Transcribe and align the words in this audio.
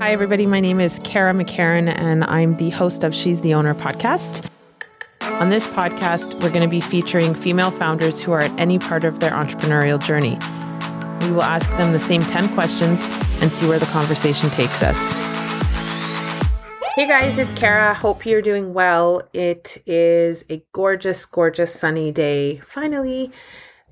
Hi, 0.00 0.12
everybody. 0.12 0.46
My 0.46 0.60
name 0.60 0.80
is 0.80 0.98
Kara 1.04 1.34
McCarran, 1.34 1.94
and 1.94 2.24
I'm 2.24 2.56
the 2.56 2.70
host 2.70 3.04
of 3.04 3.14
She's 3.14 3.42
the 3.42 3.52
Owner 3.52 3.74
podcast. 3.74 4.48
On 5.20 5.50
this 5.50 5.66
podcast, 5.66 6.32
we're 6.42 6.48
going 6.48 6.62
to 6.62 6.68
be 6.68 6.80
featuring 6.80 7.34
female 7.34 7.70
founders 7.70 8.22
who 8.22 8.32
are 8.32 8.40
at 8.40 8.58
any 8.58 8.78
part 8.78 9.04
of 9.04 9.20
their 9.20 9.32
entrepreneurial 9.32 10.02
journey. 10.02 10.38
We 11.26 11.34
will 11.34 11.42
ask 11.42 11.68
them 11.72 11.92
the 11.92 12.00
same 12.00 12.22
10 12.22 12.48
questions 12.54 13.06
and 13.42 13.52
see 13.52 13.68
where 13.68 13.78
the 13.78 13.84
conversation 13.84 14.48
takes 14.48 14.82
us. 14.82 14.96
Hey 16.94 17.06
guys, 17.06 17.36
it's 17.36 17.52
Kara. 17.52 17.92
Hope 17.92 18.24
you're 18.24 18.40
doing 18.40 18.72
well. 18.72 19.28
It 19.34 19.82
is 19.84 20.46
a 20.48 20.62
gorgeous, 20.72 21.26
gorgeous 21.26 21.74
sunny 21.74 22.10
day, 22.10 22.62
finally, 22.64 23.32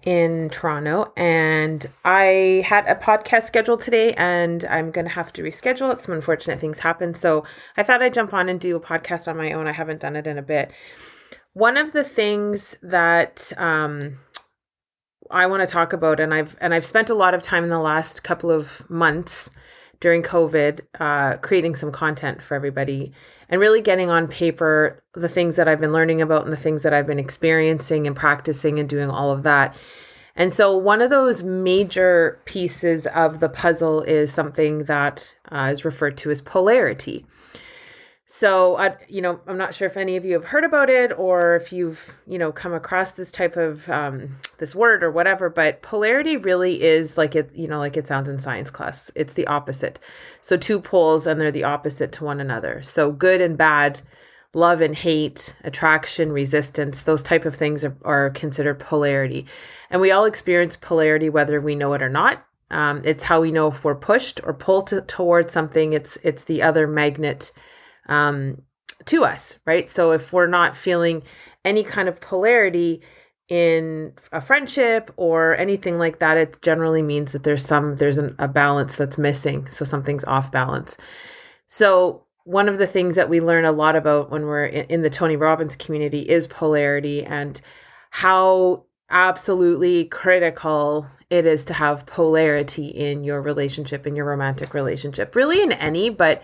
in 0.03 0.48
Toronto. 0.51 1.12
And 1.16 1.87
I 2.05 2.65
had 2.66 2.87
a 2.87 2.95
podcast 2.95 3.45
scheduled 3.45 3.80
today 3.80 4.12
and 4.15 4.65
I'm 4.65 4.91
going 4.91 5.06
to 5.06 5.12
have 5.12 5.33
to 5.34 5.43
reschedule 5.43 5.93
it. 5.93 6.02
Some 6.02 6.15
unfortunate 6.15 6.61
things 6.61 6.80
happened. 6.80 7.16
So 7.16 7.45
I 7.77 7.83
thought 7.83 8.03
I'd 8.03 8.15
jump 8.15 8.33
on 8.33 8.48
and 8.48 8.61
do 8.61 8.77
a 8.77 8.80
podcast 8.80 9.29
on 9.29 9.37
my 9.37 9.53
own. 9.53 9.66
I 9.66 9.73
haven't 9.73 10.01
done 10.01 10.16
it 10.16 10.27
in 10.27 10.39
a 10.39 10.42
bit. 10.42 10.70
One 11.53 11.77
of 11.77 11.92
the 11.92 12.05
things 12.05 12.77
that 12.83 13.53
um, 13.56 14.19
I 15.30 15.47
want 15.47 15.61
to 15.61 15.66
talk 15.66 15.92
about, 15.92 16.20
and 16.20 16.33
I've 16.33 16.56
and 16.61 16.73
I've 16.73 16.87
spent 16.87 17.11
a 17.11 17.15
lot 17.15 17.34
of 17.34 17.42
time 17.42 17.65
in 17.65 17.70
the 17.70 17.78
last 17.78 18.23
couple 18.23 18.51
of 18.51 18.89
months 18.89 19.51
during 20.01 20.23
COVID, 20.23 20.80
uh, 21.01 21.37
creating 21.38 21.75
some 21.75 21.91
content 21.91 22.43
for 22.43 22.55
everybody 22.55 23.12
and 23.48 23.61
really 23.61 23.80
getting 23.80 24.11
on 24.11 24.29
paper 24.29 25.02
the 25.15 25.29
things 25.29 25.56
that 25.56 25.66
I've 25.66 25.80
been 25.80 25.93
learning 25.93 26.23
about 26.23 26.45
and 26.45 26.52
the 26.52 26.56
things 26.56 26.83
that 26.83 26.95
I've 26.95 27.06
been 27.06 27.19
experiencing 27.19 28.06
and 28.06 28.15
practicing 28.15 28.79
and 28.79 28.89
doing 28.89 29.11
all 29.11 29.30
of 29.30 29.42
that. 29.42 29.77
And 30.37 30.55
so, 30.55 30.77
one 30.77 31.03
of 31.03 31.11
those 31.11 31.42
major 31.42 32.41
pieces 32.45 33.09
of 33.09 33.41
the 33.41 33.48
puzzle 33.48 34.03
is 34.03 34.33
something 34.33 34.84
that 34.84 35.34
uh, 35.50 35.70
is 35.72 35.84
referred 35.84 36.17
to 36.19 36.31
as 36.31 36.41
polarity. 36.41 37.27
So, 38.31 38.77
I, 38.77 38.95
you 39.09 39.23
know, 39.23 39.41
I'm 39.47 39.57
not 39.57 39.75
sure 39.75 39.87
if 39.87 39.97
any 39.97 40.15
of 40.17 40.25
you 40.27 40.34
have 40.34 40.45
heard 40.45 40.62
about 40.62 40.91
it 40.91 41.19
or 41.19 41.57
if 41.57 41.73
you've, 41.73 42.19
you 42.27 42.37
know, 42.37 42.53
come 42.53 42.75
across 42.75 43.12
this 43.12 43.33
type 43.33 43.57
of 43.57 43.89
um, 43.89 44.37
this 44.59 44.75
word 44.75 45.03
or 45.03 45.11
whatever. 45.11 45.48
But 45.48 45.81
polarity 45.81 46.37
really 46.37 46.83
is 46.83 47.17
like 47.17 47.34
it, 47.34 47.51
you 47.55 47.67
know, 47.67 47.79
like 47.79 47.97
it 47.97 48.06
sounds 48.06 48.29
in 48.29 48.39
science 48.39 48.71
class. 48.71 49.11
It's 49.15 49.33
the 49.33 49.47
opposite. 49.47 49.99
So, 50.43 50.59
two 50.59 50.79
poles 50.79 51.27
and 51.27 51.41
they're 51.41 51.51
the 51.51 51.65
opposite 51.65 52.12
to 52.12 52.25
one 52.25 52.39
another. 52.39 52.83
So, 52.83 53.11
good 53.12 53.41
and 53.41 53.56
bad, 53.56 54.03
love 54.53 54.83
and 54.83 54.95
hate, 54.95 55.56
attraction, 55.65 56.31
resistance, 56.31 57.01
those 57.01 57.23
type 57.23 57.47
of 57.47 57.55
things 57.55 57.83
are, 57.83 57.97
are 58.05 58.29
considered 58.29 58.79
polarity. 58.79 59.47
And 59.89 60.03
we 60.03 60.11
all 60.11 60.27
experience 60.27 60.77
polarity 60.77 61.31
whether 61.31 61.62
we 61.62 61.75
know 61.75 61.95
it 61.95 62.03
or 62.03 62.11
not. 62.11 62.45
Um, 62.71 63.01
it's 63.06 63.23
how 63.23 63.41
we 63.41 63.53
know 63.53 63.69
if 63.69 63.84
we're 63.84 63.95
pushed 63.95 64.39
or 64.45 64.53
pulled 64.53 64.89
to, 64.89 65.01
towards 65.01 65.55
something. 65.55 65.95
It's 65.95 66.19
it's 66.23 66.45
the 66.45 66.61
other 66.61 66.87
magnet 66.87 67.53
um, 68.09 68.62
to 69.06 69.25
us, 69.25 69.59
right? 69.67 69.89
So 69.89 70.12
if 70.12 70.33
we're 70.33 70.47
not 70.47 70.77
feeling 70.77 71.23
any 71.64 71.83
kind 71.83 72.09
of 72.09 72.20
polarity 72.20 73.03
in 73.48 74.12
a 74.33 74.41
friendship 74.41 75.11
or 75.17 75.56
anything 75.56 75.98
like 75.98 76.19
that, 76.19 76.37
it 76.37 76.61
generally 76.62 77.03
means 77.03 77.33
that 77.33 77.45
there's 77.45 77.65
some 77.65 77.97
there's 77.97 78.19
an, 78.19 78.34
a 78.39 78.48
balance 78.48 78.97
that's 78.97 79.19
missing. 79.19 79.69
So 79.69 79.84
something's 79.84 80.25
off 80.25 80.53
balance. 80.53 80.97
So 81.67 82.25
one 82.45 82.69
of 82.69 82.78
the 82.78 82.87
things 82.87 83.15
that 83.17 83.28
we 83.28 83.41
learn 83.41 83.65
a 83.65 83.73
lot 83.73 83.97
about 83.97 84.31
when 84.31 84.47
we're 84.47 84.67
in, 84.67 84.87
in 84.87 85.03
the 85.03 85.11
Tony 85.11 85.37
Robbins 85.37 85.77
community 85.77 86.20
is 86.20 86.47
polarity 86.47 87.25
and 87.25 87.61
how 88.11 88.84
absolutely 89.11 90.05
critical 90.06 91.06
it 91.31 91.47
is 91.47 91.65
to 91.67 91.75
have 91.75 92.06
polarity 92.06 92.89
in 92.89 93.25
your 93.25 93.41
relationship 93.41 94.06
in 94.06 94.15
your 94.15 94.27
romantic 94.27 94.75
relationship 94.75 95.34
really 95.34 95.62
in 95.62 95.72
any 95.72 96.11
but 96.11 96.43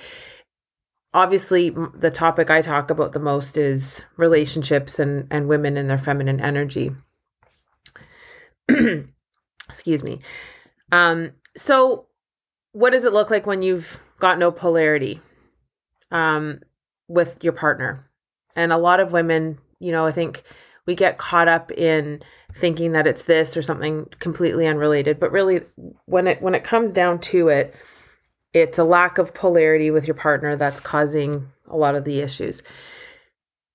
obviously 1.14 1.70
the 1.94 2.10
topic 2.10 2.50
I 2.50 2.60
talk 2.60 2.91
about 2.91 3.12
the 3.12 3.20
most 3.20 3.56
is 3.56 4.04
relationships 4.16 4.98
and 4.98 5.26
and 5.30 5.48
women 5.48 5.76
and 5.76 5.88
their 5.88 5.97
feminine 5.97 6.41
energy. 6.41 6.91
Excuse 9.69 10.02
me. 10.02 10.20
Um 10.92 11.30
so 11.56 12.06
what 12.72 12.91
does 12.91 13.04
it 13.04 13.12
look 13.12 13.30
like 13.30 13.47
when 13.47 13.62
you've 13.62 14.00
got 14.19 14.38
no 14.38 14.50
polarity 14.50 15.20
um 16.10 16.60
with 17.08 17.42
your 17.42 17.52
partner? 17.52 18.10
And 18.56 18.72
a 18.72 18.78
lot 18.78 19.00
of 19.00 19.12
women, 19.12 19.58
you 19.78 19.92
know, 19.92 20.06
I 20.06 20.12
think 20.12 20.42
we 20.86 20.94
get 20.94 21.19
caught 21.19 21.48
up 21.48 21.72
in 21.72 22.22
thinking 22.52 22.92
that 22.92 23.06
it's 23.06 23.25
this 23.25 23.56
or 23.56 23.62
something 23.62 24.06
completely 24.19 24.66
unrelated, 24.66 25.19
but 25.19 25.32
really 25.32 25.62
when 26.06 26.26
it 26.26 26.42
when 26.42 26.54
it 26.54 26.64
comes 26.64 26.92
down 26.92 27.20
to 27.20 27.48
it, 27.48 27.75
it's 28.54 28.78
a 28.78 28.84
lack 28.84 29.19
of 29.19 29.34
polarity 29.34 29.91
with 29.91 30.06
your 30.06 30.15
partner 30.15 30.56
that's 30.56 30.81
causing 30.81 31.48
a 31.69 31.76
lot 31.76 31.97
of 31.97 32.04
the 32.04 32.20
issues. 32.20 32.62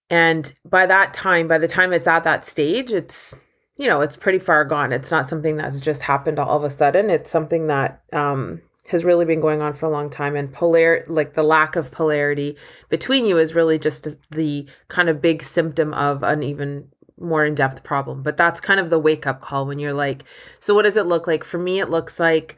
And 0.09 0.51
by 0.65 0.87
that 0.87 1.13
time, 1.13 1.47
by 1.47 1.59
the 1.59 1.67
time 1.67 1.93
it's 1.93 2.07
at 2.07 2.23
that 2.23 2.45
stage, 2.45 2.91
it's 2.91 3.35
you 3.75 3.87
know 3.87 4.01
it's 4.01 4.17
pretty 4.17 4.39
far 4.39 4.65
gone. 4.65 4.91
It's 4.91 5.11
not 5.11 5.27
something 5.27 5.57
that's 5.57 5.79
just 5.79 6.01
happened 6.01 6.39
all 6.39 6.57
of 6.57 6.63
a 6.63 6.69
sudden. 6.69 7.09
It's 7.09 7.29
something 7.29 7.67
that 7.67 8.01
um, 8.13 8.61
has 8.89 9.03
really 9.03 9.25
been 9.25 9.41
going 9.41 9.61
on 9.61 9.73
for 9.73 9.85
a 9.85 9.91
long 9.91 10.09
time. 10.09 10.35
And 10.35 10.51
polar, 10.51 11.03
like 11.07 11.33
the 11.33 11.43
lack 11.43 11.75
of 11.75 11.91
polarity 11.91 12.57
between 12.87 13.25
you, 13.25 13.37
is 13.37 13.53
really 13.53 13.77
just 13.77 14.07
the 14.31 14.65
kind 14.87 15.09
of 15.09 15.21
big 15.21 15.43
symptom 15.43 15.93
of 15.93 16.23
an 16.23 16.41
even 16.41 16.87
more 17.19 17.45
in 17.45 17.53
depth 17.53 17.83
problem. 17.83 18.23
But 18.23 18.37
that's 18.37 18.61
kind 18.61 18.79
of 18.79 18.89
the 18.89 18.99
wake 18.99 19.27
up 19.27 19.41
call 19.41 19.67
when 19.67 19.77
you're 19.77 19.93
like, 19.93 20.23
so 20.59 20.73
what 20.73 20.83
does 20.83 20.97
it 20.97 21.05
look 21.05 21.27
like? 21.27 21.43
For 21.43 21.57
me, 21.57 21.79
it 21.79 21.89
looks 21.89 22.19
like 22.19 22.57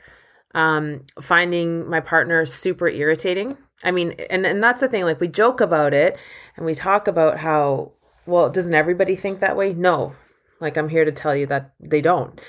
um, 0.53 1.01
finding 1.21 1.89
my 1.89 1.99
partner 1.99 2.45
super 2.45 2.87
irritating. 2.87 3.57
I 3.83 3.91
mean, 3.91 4.11
and, 4.29 4.45
and 4.45 4.63
that's 4.63 4.81
the 4.81 4.87
thing, 4.87 5.05
like 5.05 5.19
we 5.19 5.27
joke 5.27 5.61
about 5.61 5.93
it 5.93 6.17
and 6.55 6.65
we 6.65 6.75
talk 6.75 7.07
about 7.07 7.39
how, 7.39 7.93
well, 8.25 8.49
doesn't 8.49 8.75
everybody 8.75 9.15
think 9.15 9.39
that 9.39 9.57
way? 9.57 9.73
No. 9.73 10.13
Like 10.59 10.77
I'm 10.77 10.89
here 10.89 11.05
to 11.05 11.11
tell 11.11 11.35
you 11.35 11.47
that 11.47 11.73
they 11.79 12.01
don't. 12.01 12.39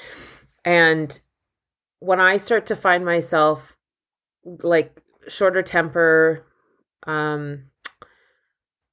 And 0.65 1.19
when 2.01 2.21
I 2.21 2.37
start 2.37 2.67
to 2.67 2.77
find 2.77 3.05
myself 3.05 3.77
like 4.45 5.01
shorter 5.29 5.63
temper, 5.63 6.45
um, 7.07 7.65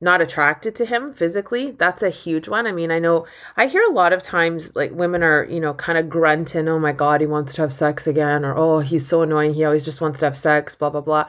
not 0.01 0.21
attracted 0.21 0.75
to 0.75 0.85
him 0.85 1.13
physically 1.13 1.71
that's 1.71 2.01
a 2.01 2.09
huge 2.09 2.47
one. 2.47 2.65
I 2.65 2.71
mean 2.71 2.91
i 2.91 2.99
know 2.99 3.25
i 3.57 3.67
hear 3.67 3.83
a 3.83 3.93
lot 3.93 4.13
of 4.13 4.21
times 4.21 4.75
like 4.75 4.91
women 4.91 5.23
are 5.23 5.45
you 5.45 5.59
know 5.59 5.73
kind 5.73 5.97
of 5.97 6.09
grunting 6.09 6.67
oh 6.67 6.79
my 6.79 6.91
god 6.91 7.21
he 7.21 7.27
wants 7.27 7.53
to 7.53 7.61
have 7.61 7.73
sex 7.73 8.07
again 8.07 8.45
or 8.45 8.55
oh 8.57 8.79
he's 8.79 9.07
so 9.07 9.21
annoying 9.21 9.53
he 9.53 9.65
always 9.65 9.85
just 9.85 10.01
wants 10.01 10.19
to 10.19 10.25
have 10.25 10.37
sex 10.37 10.75
blah 10.75 10.89
blah 10.89 11.01
blah 11.01 11.25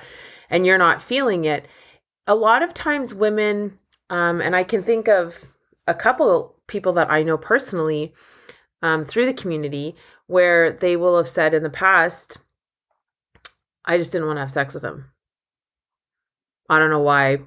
and 0.49 0.67
you're 0.67 0.79
not 0.79 1.01
feeling 1.03 1.45
it. 1.45 1.67
A 2.27 2.35
lot 2.35 2.63
of 2.63 2.75
times 2.75 3.15
women 3.15 3.79
um, 4.09 4.41
and 4.41 4.55
i 4.55 4.63
can 4.63 4.83
think 4.83 5.09
of 5.09 5.47
a 5.87 5.95
couple 5.95 6.55
people 6.69 6.93
that 6.93 7.11
i 7.11 7.23
know 7.23 7.37
personally 7.37 8.13
um, 8.83 9.05
through 9.05 9.27
the 9.27 9.35
community 9.35 9.95
where 10.27 10.71
they 10.73 10.97
will 10.97 11.17
have 11.17 11.29
said 11.29 11.55
in 11.55 11.63
the 11.63 11.71
past 11.71 12.39
i 13.85 13.99
just 13.99 14.13
didn't 14.13 14.27
want 14.27 14.37
to 14.37 14.43
have 14.43 14.51
sex 14.51 14.75
with 14.75 14.85
him. 14.85 15.07
I 16.69 16.79
don't 16.79 16.91
know 16.91 17.01
why 17.01 17.39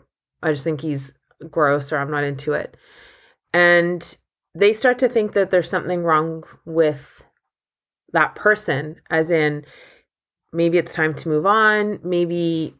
I 0.44 0.52
just 0.52 0.64
think 0.64 0.82
he's 0.82 1.18
gross 1.50 1.92
or 1.92 1.98
I'm 1.98 2.12
not 2.12 2.24
into 2.24 2.54
it. 2.54 2.78
And 3.54 4.16
they 4.56 4.74
start 4.74 5.00
to 5.00 5.10
think 5.10 5.34
that 5.34 5.52
there's 5.52 5.70
something 5.70 6.04
wrong 6.04 6.44
with 6.66 7.26
that 8.12 8.36
person, 8.36 8.98
as 9.10 9.32
in 9.32 9.66
maybe 10.52 10.78
it's 10.78 10.94
time 10.94 11.16
to 11.16 11.30
move 11.30 11.46
on, 11.46 12.00
maybe 12.04 12.76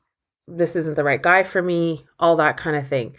this 0.48 0.76
isn't 0.76 0.96
the 0.96 1.04
right 1.04 1.22
guy 1.22 1.44
for 1.44 1.62
me, 1.62 2.06
all 2.20 2.36
that 2.36 2.58
kind 2.58 2.76
of 2.76 2.88
thing. 2.88 3.16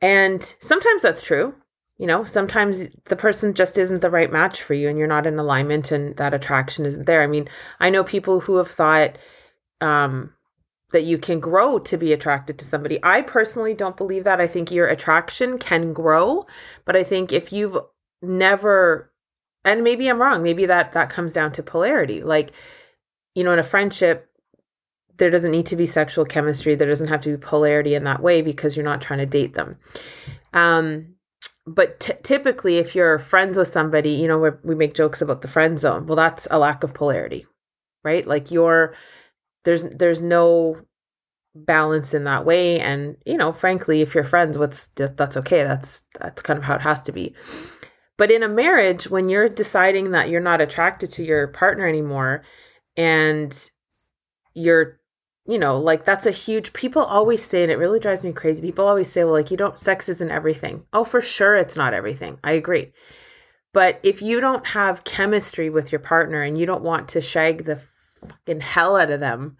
And 0.00 0.42
sometimes 0.60 1.02
that's 1.02 1.22
true. 1.22 1.54
You 1.98 2.08
know, 2.08 2.24
sometimes 2.24 2.88
the 3.04 3.16
person 3.16 3.54
just 3.54 3.78
isn't 3.78 4.02
the 4.02 4.10
right 4.10 4.32
match 4.32 4.62
for 4.62 4.74
you 4.74 4.88
and 4.88 4.98
you're 4.98 5.06
not 5.06 5.26
in 5.26 5.38
alignment 5.38 5.92
and 5.92 6.16
that 6.16 6.34
attraction 6.34 6.84
isn't 6.84 7.06
there. 7.06 7.22
I 7.22 7.28
mean, 7.28 7.48
I 7.78 7.90
know 7.90 8.02
people 8.02 8.40
who 8.40 8.56
have 8.56 8.70
thought 8.70 9.16
um 9.80 10.33
that 10.94 11.04
you 11.04 11.18
can 11.18 11.40
grow 11.40 11.80
to 11.80 11.96
be 11.96 12.12
attracted 12.12 12.56
to 12.56 12.64
somebody. 12.64 13.00
I 13.02 13.22
personally 13.22 13.74
don't 13.74 13.96
believe 13.96 14.22
that. 14.24 14.40
I 14.40 14.46
think 14.46 14.70
your 14.70 14.86
attraction 14.86 15.58
can 15.58 15.92
grow, 15.92 16.46
but 16.84 16.94
I 16.94 17.02
think 17.02 17.32
if 17.32 17.52
you've 17.52 17.76
never 18.22 19.10
and 19.64 19.82
maybe 19.82 20.08
I'm 20.08 20.22
wrong, 20.22 20.42
maybe 20.42 20.66
that 20.66 20.92
that 20.92 21.10
comes 21.10 21.32
down 21.32 21.50
to 21.52 21.64
polarity. 21.64 22.22
Like 22.22 22.52
you 23.34 23.42
know, 23.42 23.52
in 23.52 23.58
a 23.58 23.64
friendship 23.64 24.30
there 25.16 25.30
doesn't 25.30 25.50
need 25.50 25.66
to 25.66 25.76
be 25.76 25.86
sexual 25.86 26.24
chemistry. 26.24 26.76
There 26.76 26.88
doesn't 26.88 27.08
have 27.08 27.22
to 27.22 27.30
be 27.30 27.36
polarity 27.36 27.96
in 27.96 28.04
that 28.04 28.22
way 28.22 28.40
because 28.40 28.76
you're 28.76 28.84
not 28.84 29.02
trying 29.02 29.18
to 29.18 29.26
date 29.26 29.54
them. 29.54 29.76
Um 30.52 31.16
but 31.66 31.98
t- 31.98 32.12
typically 32.22 32.78
if 32.78 32.94
you're 32.94 33.18
friends 33.18 33.58
with 33.58 33.66
somebody, 33.66 34.10
you 34.10 34.28
know, 34.28 34.56
we 34.62 34.76
make 34.76 34.94
jokes 34.94 35.20
about 35.20 35.42
the 35.42 35.48
friend 35.48 35.80
zone. 35.80 36.06
Well, 36.06 36.14
that's 36.14 36.46
a 36.52 36.58
lack 36.60 36.84
of 36.84 36.94
polarity. 36.94 37.46
Right? 38.04 38.24
Like 38.24 38.52
you're 38.52 38.94
there's 39.64 39.84
there's 39.84 40.20
no 40.20 40.80
balance 41.54 42.14
in 42.14 42.24
that 42.24 42.44
way 42.44 42.80
and 42.80 43.16
you 43.24 43.36
know 43.36 43.52
frankly 43.52 44.00
if 44.00 44.14
you're 44.14 44.24
friends 44.24 44.58
what's 44.58 44.88
that's 44.96 45.36
okay 45.36 45.62
that's 45.62 46.02
that's 46.18 46.42
kind 46.42 46.58
of 46.58 46.64
how 46.64 46.74
it 46.74 46.80
has 46.80 47.00
to 47.00 47.12
be 47.12 47.32
but 48.16 48.30
in 48.30 48.42
a 48.42 48.48
marriage 48.48 49.08
when 49.08 49.28
you're 49.28 49.48
deciding 49.48 50.10
that 50.10 50.28
you're 50.28 50.40
not 50.40 50.60
attracted 50.60 51.10
to 51.10 51.24
your 51.24 51.46
partner 51.48 51.86
anymore 51.86 52.42
and 52.96 53.70
you're 54.54 54.98
you 55.46 55.58
know, 55.58 55.78
like 55.78 56.04
that's 56.04 56.26
a 56.26 56.30
huge 56.30 56.72
people 56.72 57.02
always 57.02 57.44
say, 57.44 57.62
and 57.62 57.70
it 57.70 57.76
really 57.76 58.00
drives 58.00 58.22
me 58.22 58.32
crazy. 58.32 58.62
People 58.62 58.88
always 58.88 59.10
say, 59.10 59.24
well, 59.24 59.34
like 59.34 59.50
you 59.50 59.56
don't 59.56 59.78
sex 59.78 60.08
isn't 60.08 60.30
everything. 60.30 60.84
Oh, 60.92 61.04
for 61.04 61.20
sure 61.20 61.56
it's 61.56 61.76
not 61.76 61.92
everything. 61.92 62.38
I 62.42 62.52
agree. 62.52 62.92
But 63.72 64.00
if 64.02 64.22
you 64.22 64.40
don't 64.40 64.68
have 64.68 65.04
chemistry 65.04 65.68
with 65.68 65.92
your 65.92 65.98
partner 65.98 66.42
and 66.42 66.56
you 66.56 66.64
don't 66.64 66.82
want 66.82 67.08
to 67.08 67.20
shag 67.20 67.64
the 67.64 67.82
fucking 68.28 68.60
hell 68.60 68.96
out 68.96 69.10
of 69.10 69.20
them 69.20 69.56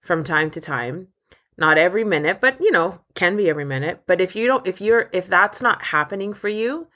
from 0.00 0.24
time 0.24 0.50
to 0.50 0.60
time, 0.60 1.08
not 1.56 1.78
every 1.78 2.04
minute, 2.04 2.40
but 2.40 2.60
you 2.60 2.70
know, 2.70 3.00
can 3.14 3.36
be 3.36 3.48
every 3.48 3.64
minute. 3.64 4.02
But 4.06 4.20
if 4.20 4.34
you 4.34 4.46
don't, 4.46 4.66
if 4.66 4.80
you're, 4.80 5.08
if 5.12 5.28
that's 5.28 5.62
not 5.62 5.82
happening 5.82 6.32
for 6.32 6.48
you, 6.48 6.88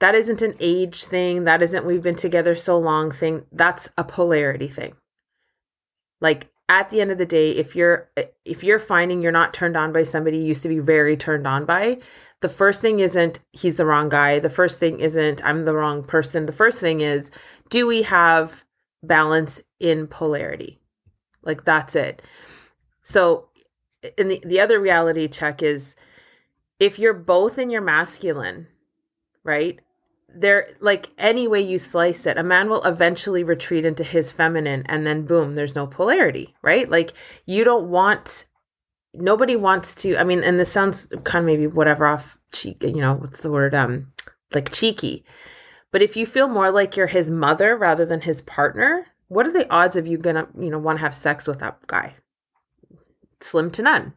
that 0.00 0.14
isn't 0.14 0.42
an 0.42 0.54
age 0.60 1.04
thing. 1.04 1.44
That 1.44 1.62
isn't 1.62 1.84
we've 1.84 2.02
been 2.02 2.14
together 2.14 2.54
so 2.54 2.78
long 2.78 3.10
thing. 3.10 3.46
That's 3.52 3.88
a 3.96 4.04
polarity 4.04 4.68
thing. 4.68 4.94
Like 6.20 6.50
at 6.68 6.90
the 6.90 7.00
end 7.00 7.10
of 7.10 7.18
the 7.18 7.26
day, 7.26 7.52
if 7.52 7.76
you're 7.76 8.10
if 8.44 8.64
you're 8.64 8.78
finding 8.78 9.22
you're 9.22 9.32
not 9.32 9.54
turned 9.54 9.76
on 9.76 9.92
by 9.92 10.02
somebody 10.02 10.38
you 10.38 10.44
used 10.44 10.62
to 10.62 10.68
be 10.68 10.78
very 10.78 11.16
turned 11.16 11.46
on 11.46 11.64
by, 11.64 11.98
the 12.40 12.48
first 12.48 12.80
thing 12.82 13.00
isn't 13.00 13.40
he's 13.52 13.76
the 13.76 13.86
wrong 13.86 14.08
guy. 14.08 14.38
The 14.38 14.50
first 14.50 14.78
thing 14.78 15.00
isn't 15.00 15.44
I'm 15.44 15.64
the 15.64 15.74
wrong 15.74 16.02
person. 16.02 16.46
The 16.46 16.52
first 16.52 16.80
thing 16.80 17.00
is 17.00 17.30
do 17.70 17.86
we 17.86 18.02
have 18.02 18.64
balance 19.06 19.62
in 19.80 20.06
polarity? 20.06 20.80
Like 21.42 21.64
that's 21.64 21.94
it. 21.96 22.22
So 23.02 23.48
and 24.18 24.30
the, 24.30 24.42
the 24.44 24.60
other 24.60 24.80
reality 24.80 25.28
check 25.28 25.62
is 25.62 25.96
if 26.78 26.98
you're 26.98 27.14
both 27.14 27.58
in 27.58 27.70
your 27.70 27.80
masculine, 27.80 28.66
right? 29.42 29.80
there 30.34 30.68
like 30.80 31.10
any 31.16 31.46
way 31.46 31.60
you 31.60 31.78
slice 31.78 32.26
it 32.26 32.36
a 32.36 32.42
man 32.42 32.68
will 32.68 32.82
eventually 32.82 33.44
retreat 33.44 33.84
into 33.84 34.02
his 34.02 34.32
feminine 34.32 34.82
and 34.86 35.06
then 35.06 35.24
boom 35.24 35.54
there's 35.54 35.74
no 35.74 35.86
polarity 35.86 36.54
right 36.62 36.90
like 36.90 37.12
you 37.46 37.64
don't 37.64 37.88
want 37.88 38.46
nobody 39.14 39.54
wants 39.54 39.94
to 39.94 40.16
i 40.16 40.24
mean 40.24 40.42
and 40.42 40.58
this 40.58 40.72
sounds 40.72 41.06
kind 41.22 41.44
of 41.44 41.46
maybe 41.46 41.66
whatever 41.66 42.06
off 42.06 42.38
cheek 42.52 42.82
you 42.82 43.00
know 43.00 43.14
what's 43.14 43.40
the 43.40 43.50
word 43.50 43.74
um 43.74 44.08
like 44.52 44.72
cheeky 44.72 45.24
but 45.94 46.02
if 46.02 46.16
you 46.16 46.26
feel 46.26 46.48
more 46.48 46.72
like 46.72 46.96
you're 46.96 47.06
his 47.06 47.30
mother 47.30 47.76
rather 47.76 48.04
than 48.04 48.22
his 48.22 48.42
partner 48.42 49.06
what 49.28 49.46
are 49.46 49.52
the 49.52 49.70
odds 49.72 49.96
of 49.96 50.06
you 50.06 50.18
gonna 50.18 50.48
you 50.58 50.70
know 50.70 50.78
want 50.78 50.98
to 50.98 51.02
have 51.02 51.14
sex 51.14 51.46
with 51.46 51.58
that 51.60 51.78
guy? 51.86 52.14
Slim 53.40 53.70
to 53.72 53.82
none. 53.82 54.14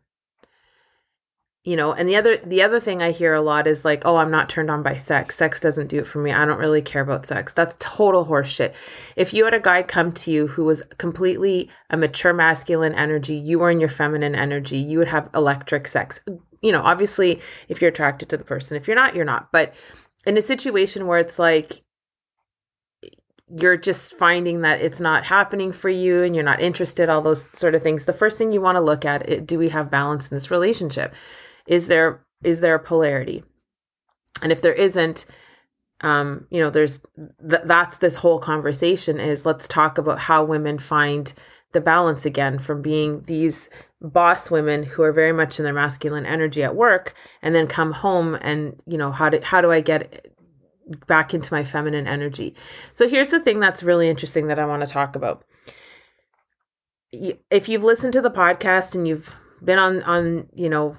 You 1.64 1.76
know 1.76 1.92
and 1.92 2.08
the 2.08 2.16
other 2.16 2.38
the 2.38 2.62
other 2.62 2.80
thing 2.80 3.02
i 3.02 3.12
hear 3.12 3.34
a 3.34 3.42
lot 3.42 3.68
is 3.68 3.84
like 3.84 4.04
oh 4.06 4.18
i'm 4.18 4.32
not 4.32 4.50
turned 4.50 4.72
on 4.72 4.84
by 4.84 4.96
sex. 4.96 5.36
Sex 5.36 5.60
doesn't 5.60 5.88
do 5.88 6.00
it 6.00 6.08
for 6.08 6.20
me. 6.20 6.32
I 6.32 6.46
don't 6.46 6.60
really 6.60 6.82
care 6.82 7.02
about 7.02 7.26
sex. 7.26 7.54
That's 7.54 7.76
total 7.80 8.26
horseshit 8.26 8.74
if 9.16 9.34
you 9.34 9.44
had 9.46 9.54
a 9.54 9.60
guy 9.60 9.84
come 9.84 10.12
to 10.14 10.32
you 10.32 10.48
who 10.48 10.66
was 10.66 10.82
completely 10.98 11.70
a 11.90 11.98
mature 11.98 12.34
masculine 12.34 12.94
energy 12.94 13.36
you 13.36 13.60
were 13.60 13.70
in 13.70 13.80
your 13.80 13.90
feminine 13.90 14.36
energy 14.36 14.78
you 14.78 14.98
would 15.00 15.10
have 15.10 15.30
electric 15.36 15.88
sex. 15.88 16.20
You 16.62 16.72
know 16.72 16.82
obviously 16.82 17.42
if 17.68 17.82
you're 17.82 17.92
attracted 17.92 18.30
to 18.30 18.38
the 18.38 18.46
person. 18.46 18.78
If 18.78 18.88
you're 18.88 18.96
not 18.96 19.16
you're 19.16 19.26
not. 19.26 19.52
But 19.52 19.74
in 20.28 20.38
a 20.38 20.42
situation 20.42 21.08
where 21.08 21.20
it's 21.20 21.40
like 21.40 21.82
you're 23.50 23.78
just 23.78 24.18
finding 24.18 24.62
that 24.62 24.82
it's 24.82 25.00
not 25.00 25.24
happening 25.24 25.72
for 25.72 25.90
you 25.90 26.22
and 26.22 26.36
you're 26.36 26.44
not 26.44 26.62
interested 26.62 27.08
all 27.08 27.22
those 27.22 27.48
sort 27.58 27.74
of 27.74 27.82
things 27.82 28.04
the 28.04 28.12
first 28.12 28.38
thing 28.38 28.52
you 28.52 28.60
want 28.60 28.76
to 28.76 28.82
look 28.82 29.06
at 29.06 29.28
it, 29.30 29.48
do 29.48 29.58
we 29.58 29.70
have 29.70 29.90
balance 29.90 30.30
in 30.30 30.36
this 30.36 30.52
relationship? 30.52 31.16
Is 31.66 31.88
there 31.88 32.26
is 32.44 32.60
there 32.60 32.76
a 32.76 32.80
polarity? 32.80 33.44
And 34.42 34.52
if 34.52 34.62
there 34.62 34.74
isn't 34.74 35.26
um 36.02 36.46
you 36.52 36.62
know 36.62 36.70
there's 36.70 37.02
th- 37.50 37.64
that's 37.66 37.98
this 37.98 38.16
whole 38.16 38.40
conversation 38.40 39.20
is 39.20 39.46
let's 39.46 39.68
talk 39.68 39.98
about 39.98 40.20
how 40.20 40.44
women 40.44 40.78
find 40.78 41.34
the 41.72 41.82
balance 41.82 42.26
again 42.26 42.60
from 42.60 42.82
being 42.82 43.22
these 43.24 43.70
boss 44.02 44.52
women 44.52 44.84
who 44.84 45.02
are 45.02 45.12
very 45.12 45.34
much 45.34 45.60
in 45.60 45.66
their 45.66 45.74
masculine 45.74 46.26
energy 46.26 46.64
at 46.64 46.76
work 46.76 47.16
and 47.42 47.56
then 47.56 47.68
come 47.68 47.92
home 47.92 48.38
and 48.42 48.82
you 48.86 48.98
know 48.98 49.12
how 49.12 49.30
do 49.30 49.40
how 49.42 49.60
do 49.60 49.72
I 49.72 49.82
get 49.82 50.34
back 51.06 51.34
into 51.34 51.54
my 51.54 51.64
feminine 51.64 52.08
energy. 52.08 52.56
So 52.92 53.08
here's 53.08 53.32
the 53.32 53.40
thing 53.40 53.60
that's 53.60 53.84
really 53.84 54.10
interesting 54.10 54.48
that 54.48 54.60
I 54.60 54.66
want 54.66 54.82
to 54.82 54.92
talk 54.92 55.16
about. 55.16 55.44
If 57.12 57.70
you've 57.70 57.84
listened 57.84 58.14
to 58.14 58.22
the 58.22 58.32
podcast 58.32 58.96
and 58.96 59.08
you've 59.08 59.34
been 59.64 59.80
on 59.80 60.02
on, 60.04 60.48
you 60.54 60.70
know, 60.70 60.96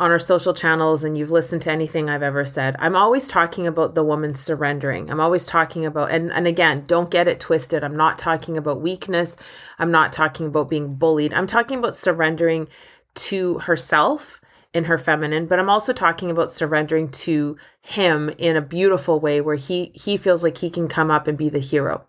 on 0.00 0.10
our 0.10 0.18
social 0.18 0.54
channels 0.54 1.04
and 1.04 1.18
you've 1.18 1.30
listened 1.30 1.60
to 1.62 1.70
anything 1.70 2.08
I've 2.08 2.22
ever 2.22 2.46
said, 2.46 2.74
I'm 2.78 2.96
always 2.96 3.28
talking 3.28 3.66
about 3.66 3.94
the 3.94 4.02
woman 4.02 4.34
surrendering. 4.34 5.10
I'm 5.10 5.20
always 5.20 5.44
talking 5.44 5.84
about 5.84 6.10
and 6.10 6.32
and 6.32 6.46
again, 6.46 6.84
don't 6.86 7.10
get 7.10 7.28
it 7.28 7.38
twisted. 7.38 7.84
I'm 7.84 7.96
not 7.96 8.18
talking 8.18 8.56
about 8.56 8.80
weakness. 8.80 9.36
I'm 9.78 9.90
not 9.90 10.12
talking 10.12 10.46
about 10.46 10.70
being 10.70 10.94
bullied. 10.94 11.34
I'm 11.34 11.46
talking 11.46 11.78
about 11.78 11.94
surrendering 11.94 12.66
to 13.14 13.58
herself 13.58 14.40
in 14.72 14.84
her 14.84 14.96
feminine, 14.96 15.44
but 15.46 15.58
I'm 15.58 15.68
also 15.68 15.92
talking 15.92 16.30
about 16.30 16.50
surrendering 16.50 17.08
to 17.08 17.58
him 17.82 18.30
in 18.38 18.56
a 18.56 18.62
beautiful 18.62 19.20
way 19.20 19.42
where 19.42 19.56
he 19.56 19.92
he 19.94 20.16
feels 20.16 20.42
like 20.42 20.56
he 20.56 20.70
can 20.70 20.88
come 20.88 21.10
up 21.10 21.28
and 21.28 21.36
be 21.36 21.50
the 21.50 21.58
hero 21.58 22.06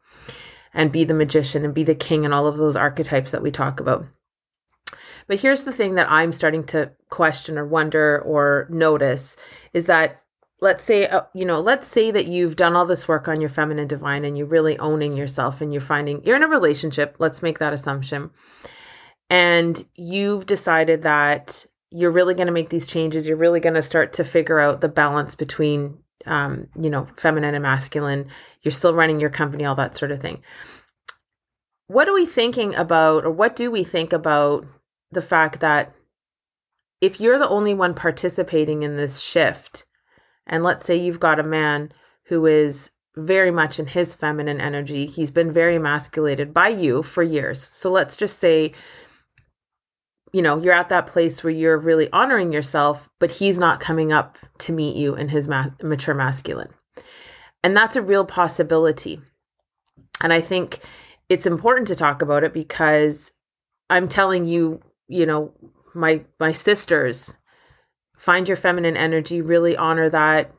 and 0.74 0.94
be 0.94 1.04
the 1.04 1.14
magician 1.14 1.66
and 1.66 1.74
be 1.74 1.84
the 1.84 1.94
king 1.94 2.24
and 2.24 2.34
all 2.34 2.48
of 2.48 2.56
those 2.56 2.78
archetypes 2.78 3.32
that 3.32 3.44
we 3.44 3.52
talk 3.52 3.82
about. 3.82 4.06
But 5.28 5.40
here's 5.40 5.64
the 5.64 5.74
thing 5.74 5.96
that 5.96 6.10
I'm 6.10 6.34
starting 6.34 6.64
to 6.66 6.92
question 7.10 7.58
or 7.58 7.66
wonder 7.66 8.22
or 8.22 8.68
notice 8.70 9.38
is 9.74 9.86
that 9.88 10.22
let's 10.60 10.84
say 10.84 11.08
uh, 11.08 11.24
you 11.34 11.44
know 11.44 11.60
let's 11.60 11.88
say 11.88 12.12
that 12.12 12.28
you've 12.28 12.56
done 12.56 12.76
all 12.76 12.86
this 12.86 13.08
work 13.08 13.28
on 13.28 13.42
your 13.42 13.50
feminine 13.50 13.88
divine 13.88 14.24
and 14.24 14.38
you're 14.38 14.48
really 14.48 14.78
owning 14.80 15.18
yourself 15.18 15.60
and 15.60 15.74
you're 15.74 15.82
finding 15.82 16.24
you're 16.24 16.36
in 16.36 16.44
a 16.44 16.48
relationship 16.48 17.16
let's 17.20 17.42
make 17.42 17.60
that 17.60 17.74
assumption 17.74 18.30
and 19.30 19.86
you've 19.96 20.46
decided 20.46 21.02
that 21.02 21.66
you're 21.90 22.12
really 22.12 22.34
going 22.34 22.48
to 22.48 22.54
make 22.54 22.70
these 22.70 22.88
changes 22.88 23.28
you're 23.28 23.36
really 23.36 23.60
going 23.60 23.74
to 23.74 23.82
start 23.82 24.14
to 24.14 24.24
figure 24.24 24.60
out 24.60 24.82
the 24.82 24.88
balance 24.88 25.36
between 25.36 25.98
um, 26.28 26.68
you 26.80 26.90
know 26.90 27.08
feminine 27.18 27.56
and 27.56 27.64
masculine 27.64 28.28
you're 28.62 28.72
still 28.72 28.94
running 28.94 29.20
your 29.20 29.30
company 29.30 29.66
all 29.66 29.76
that 29.76 29.96
sort 29.96 30.12
of 30.12 30.22
thing. 30.22 30.42
What 31.88 32.08
are 32.08 32.14
we 32.14 32.26
thinking 32.26 32.74
about 32.76 33.26
or 33.26 33.32
what 33.32 33.56
do 33.56 33.70
we 33.70 33.84
think 33.84 34.14
about 34.14 34.66
the 35.12 35.22
fact 35.22 35.60
that 35.60 35.94
if 37.02 37.20
you're 37.20 37.40
the 37.40 37.50
only 37.50 37.74
one 37.74 37.94
participating 37.94 38.84
in 38.84 38.96
this 38.96 39.20
shift, 39.20 39.86
and 40.46 40.64
let's 40.64 40.86
say 40.86 40.96
you've 40.96 41.20
got 41.20 41.40
a 41.40 41.44
man 41.44 41.92
who 42.26 42.46
is 42.46 42.92
very 43.16 43.52
much 43.52 43.80
in 43.80 43.88
his 43.88 44.16
feminine 44.16 44.62
energy, 44.62 45.06
he's 45.06 45.32
been 45.32 45.52
very 45.52 45.76
emasculated 45.76 46.54
by 46.54 46.70
you 46.70 47.04
for 47.04 47.24
years. 47.24 47.62
So 47.62 47.92
let's 47.92 48.16
just 48.16 48.40
say, 48.40 48.74
you 50.32 50.42
know, 50.42 50.62
you're 50.62 50.74
at 50.74 50.90
that 50.90 51.08
place 51.08 51.44
where 51.44 51.52
you're 51.52 51.78
really 51.78 52.10
honoring 52.14 52.54
yourself, 52.54 53.10
but 53.20 53.32
he's 53.32 53.58
not 53.58 53.82
coming 53.82 54.14
up 54.14 54.38
to 54.60 54.72
meet 54.72 54.96
you 54.96 55.16
in 55.16 55.28
his 55.28 55.48
ma- 55.48 55.72
mature 55.82 56.16
masculine. 56.16 56.70
And 57.64 57.76
that's 57.76 57.96
a 57.96 58.02
real 58.02 58.26
possibility. 58.26 59.20
And 60.24 60.32
I 60.32 60.40
think 60.40 60.80
it's 61.30 61.46
important 61.46 61.88
to 61.90 61.96
talk 61.96 62.22
about 62.22 62.44
it 62.44 62.54
because 62.54 63.34
I'm 63.90 64.08
telling 64.08 64.46
you 64.46 64.82
you 65.12 65.26
know, 65.26 65.54
my 65.94 66.24
my 66.40 66.52
sisters, 66.54 67.36
find 68.18 68.48
your 68.48 68.58
feminine 68.58 68.96
energy, 68.96 69.42
really 69.42 69.76
honor 69.76 70.10
that, 70.10 70.54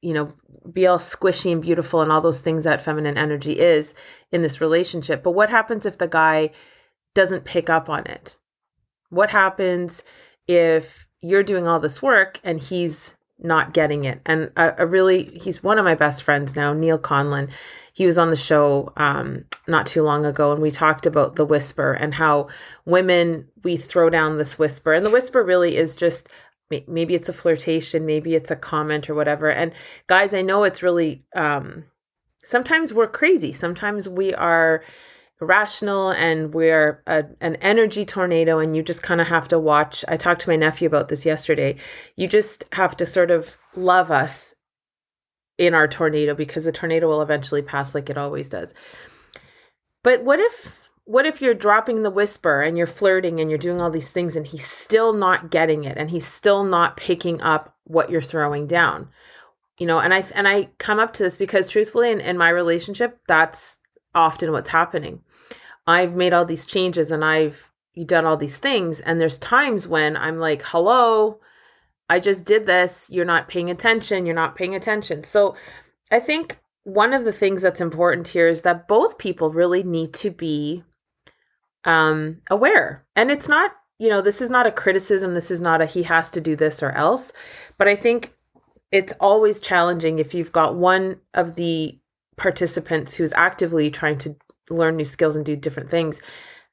you 0.00 0.12
know, 0.12 0.28
be 0.70 0.86
all 0.86 0.98
squishy 0.98 1.52
and 1.52 1.62
beautiful 1.62 2.02
and 2.02 2.10
all 2.10 2.20
those 2.20 2.40
things 2.40 2.64
that 2.64 2.80
feminine 2.80 3.16
energy 3.16 3.60
is 3.60 3.94
in 4.32 4.42
this 4.42 4.60
relationship. 4.60 5.22
But 5.22 5.32
what 5.32 5.50
happens 5.50 5.86
if 5.86 5.98
the 5.98 6.08
guy 6.08 6.50
doesn't 7.14 7.44
pick 7.44 7.70
up 7.70 7.88
on 7.88 8.06
it? 8.06 8.38
What 9.10 9.30
happens 9.30 10.02
if 10.48 11.06
you're 11.20 11.44
doing 11.44 11.68
all 11.68 11.78
this 11.78 12.02
work 12.02 12.40
and 12.42 12.58
he's 12.58 13.16
not 13.42 13.74
getting 13.74 14.04
it? 14.04 14.20
And 14.26 14.50
a, 14.56 14.74
a 14.78 14.86
really, 14.86 15.38
he's 15.38 15.62
one 15.62 15.78
of 15.78 15.84
my 15.84 15.94
best 15.94 16.22
friends 16.22 16.56
now, 16.56 16.72
Neil 16.72 16.98
Conlon. 16.98 17.50
He 17.92 18.06
was 18.06 18.16
on 18.16 18.30
the 18.30 18.36
show 18.36 18.92
um, 18.96 19.44
not 19.66 19.86
too 19.86 20.02
long 20.02 20.24
ago 20.24 20.52
and 20.52 20.62
we 20.62 20.70
talked 20.70 21.06
about 21.06 21.36
the 21.36 21.44
whisper 21.44 21.92
and 21.92 22.14
how 22.14 22.48
women 22.86 23.48
we 23.62 23.76
throw 23.76 24.08
down 24.08 24.38
this 24.38 24.58
whisper. 24.58 24.92
And 24.94 25.04
the 25.04 25.10
whisper 25.10 25.42
really 25.42 25.76
is 25.76 25.94
just 25.96 26.28
maybe 26.86 27.14
it's 27.14 27.28
a 27.28 27.34
flirtation 27.34 28.06
maybe 28.06 28.34
it's 28.34 28.50
a 28.50 28.56
comment 28.56 29.10
or 29.10 29.14
whatever. 29.14 29.50
And 29.50 29.74
guys 30.06 30.32
i 30.32 30.40
know 30.40 30.64
it's 30.64 30.82
really 30.82 31.22
um, 31.36 31.84
sometimes 32.44 32.92
we're 32.92 33.08
crazy. 33.08 33.52
Sometimes 33.52 34.08
we 34.08 34.34
are 34.34 34.84
irrational 35.42 36.10
and 36.10 36.54
we're 36.54 37.02
a, 37.06 37.24
an 37.40 37.56
energy 37.56 38.04
tornado 38.04 38.58
and 38.58 38.74
you 38.74 38.82
just 38.82 39.02
kind 39.02 39.20
of 39.20 39.26
have 39.26 39.48
to 39.48 39.58
watch 39.58 40.04
i 40.08 40.16
talked 40.16 40.40
to 40.40 40.48
my 40.48 40.56
nephew 40.56 40.86
about 40.86 41.08
this 41.08 41.26
yesterday 41.26 41.76
you 42.16 42.26
just 42.26 42.66
have 42.72 42.96
to 42.96 43.04
sort 43.04 43.30
of 43.30 43.58
love 43.76 44.10
us 44.10 44.54
in 45.58 45.74
our 45.74 45.86
tornado 45.86 46.34
because 46.34 46.64
the 46.64 46.72
tornado 46.72 47.08
will 47.08 47.22
eventually 47.22 47.62
pass 47.62 47.94
like 47.94 48.10
it 48.10 48.18
always 48.18 48.48
does. 48.48 48.74
But 50.02 50.24
what 50.24 50.40
if 50.40 50.76
what 51.04 51.26
if 51.26 51.40
you're 51.40 51.54
dropping 51.54 52.02
the 52.02 52.10
whisper 52.10 52.62
and 52.62 52.78
you're 52.78 52.86
flirting 52.86 53.40
and 53.40 53.50
you're 53.50 53.58
doing 53.58 53.80
all 53.80 53.90
these 53.90 54.10
things 54.10 54.36
and 54.36 54.46
he's 54.46 54.66
still 54.66 55.12
not 55.12 55.50
getting 55.50 55.84
it 55.84 55.98
and 55.98 56.10
he's 56.10 56.26
still 56.26 56.64
not 56.64 56.96
picking 56.96 57.40
up 57.40 57.76
what 57.84 58.10
you're 58.10 58.22
throwing 58.22 58.66
down? 58.66 59.08
You 59.78 59.86
know, 59.86 59.98
and 59.98 60.14
I 60.14 60.24
and 60.34 60.48
I 60.48 60.70
come 60.78 60.98
up 60.98 61.12
to 61.14 61.22
this 61.22 61.36
because 61.36 61.70
truthfully 61.70 62.10
in, 62.10 62.20
in 62.20 62.38
my 62.38 62.48
relationship, 62.48 63.18
that's 63.26 63.78
often 64.14 64.52
what's 64.52 64.68
happening. 64.68 65.20
I've 65.86 66.14
made 66.14 66.32
all 66.32 66.44
these 66.44 66.66
changes 66.66 67.10
and 67.10 67.24
I've 67.24 67.70
done 68.06 68.24
all 68.24 68.36
these 68.36 68.58
things. 68.58 69.00
And 69.00 69.20
there's 69.20 69.38
times 69.38 69.86
when 69.86 70.16
i'm 70.16 70.38
like 70.38 70.62
hello 70.62 71.40
i 72.08 72.18
just 72.18 72.44
did 72.44 72.66
this. 72.66 73.08
You're 73.10 73.24
not 73.24 73.48
paying 73.48 73.70
attention. 73.70 74.26
You're 74.26 74.34
not 74.34 74.56
paying 74.56 74.74
attention. 74.74 75.24
So 75.24 75.56
i 76.10 76.20
think 76.20 76.58
one 76.84 77.12
of 77.12 77.24
the 77.24 77.32
things 77.32 77.62
that's 77.62 77.80
important 77.80 78.28
here 78.28 78.48
is 78.48 78.62
that 78.62 78.88
both 78.88 79.18
people 79.18 79.50
really 79.50 79.82
need 79.82 80.12
to 80.14 80.30
be 80.30 80.82
um 81.84 82.38
aware. 82.50 83.04
And 83.16 83.30
it's 83.30 83.48
not 83.48 83.72
you 83.98 84.08
know 84.08 84.22
this 84.22 84.40
is 84.40 84.50
not 84.50 84.66
a 84.66 84.72
criticism. 84.72 85.34
This 85.34 85.50
is 85.50 85.60
not 85.60 85.82
a 85.82 85.86
he 85.86 86.04
has 86.04 86.30
to 86.30 86.40
do 86.40 86.56
this 86.56 86.82
or 86.82 86.92
else. 86.92 87.32
But 87.76 87.88
i 87.88 87.94
think 87.94 88.32
it's 88.90 89.14
always 89.20 89.60
challenging 89.60 90.18
if 90.18 90.34
you've 90.34 90.52
got 90.52 90.76
one 90.76 91.18
of 91.34 91.56
the 91.56 91.98
participants 92.36 93.14
who's 93.14 93.32
actively 93.32 93.90
trying 93.90 94.18
to 94.18 94.36
learn 94.72 94.96
new 94.96 95.04
skills 95.04 95.36
and 95.36 95.44
do 95.44 95.56
different 95.56 95.90
things 95.90 96.22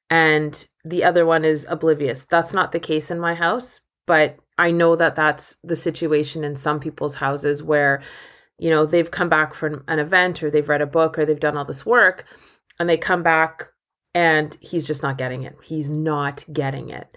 and 0.10 0.68
the 0.84 1.04
other 1.04 1.26
one 1.26 1.46
is 1.46 1.66
oblivious. 1.70 2.26
That's 2.26 2.54
not 2.54 2.72
the 2.72 2.80
case 2.80 3.12
in 3.12 3.20
my 3.20 3.36
house, 3.36 3.82
but 4.08 4.38
I 4.58 4.72
know 4.72 4.96
that 4.96 5.16
that's 5.16 5.58
the 5.64 5.76
situation 5.76 6.44
in 6.44 6.56
some 6.56 6.80
people's 6.80 7.16
houses 7.16 7.62
where 7.62 8.02
you 8.58 8.70
know 8.70 8.86
they've 8.86 9.12
come 9.12 9.30
back 9.30 9.54
from 9.54 9.84
an 9.88 10.00
event 10.00 10.44
or 10.44 10.50
they've 10.50 10.68
read 10.68 10.82
a 10.82 10.88
book 10.88 11.18
or 11.18 11.26
they've 11.26 11.40
done 11.40 11.56
all 11.58 11.66
this 11.66 11.86
work 11.86 12.26
and 12.80 12.90
they 12.90 12.98
come 12.98 13.24
back 13.24 13.68
and 14.16 14.58
he's 14.60 14.88
just 14.88 15.04
not 15.04 15.18
getting 15.18 15.44
it. 15.44 15.56
He's 15.64 15.90
not 15.90 16.44
getting 16.52 16.90
it. 16.90 17.16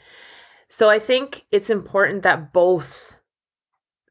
So 0.69 0.89
I 0.91 0.99
think 0.99 1.45
it's 1.51 1.71
important 1.71 2.23
that 2.23 2.53
both 2.53 3.21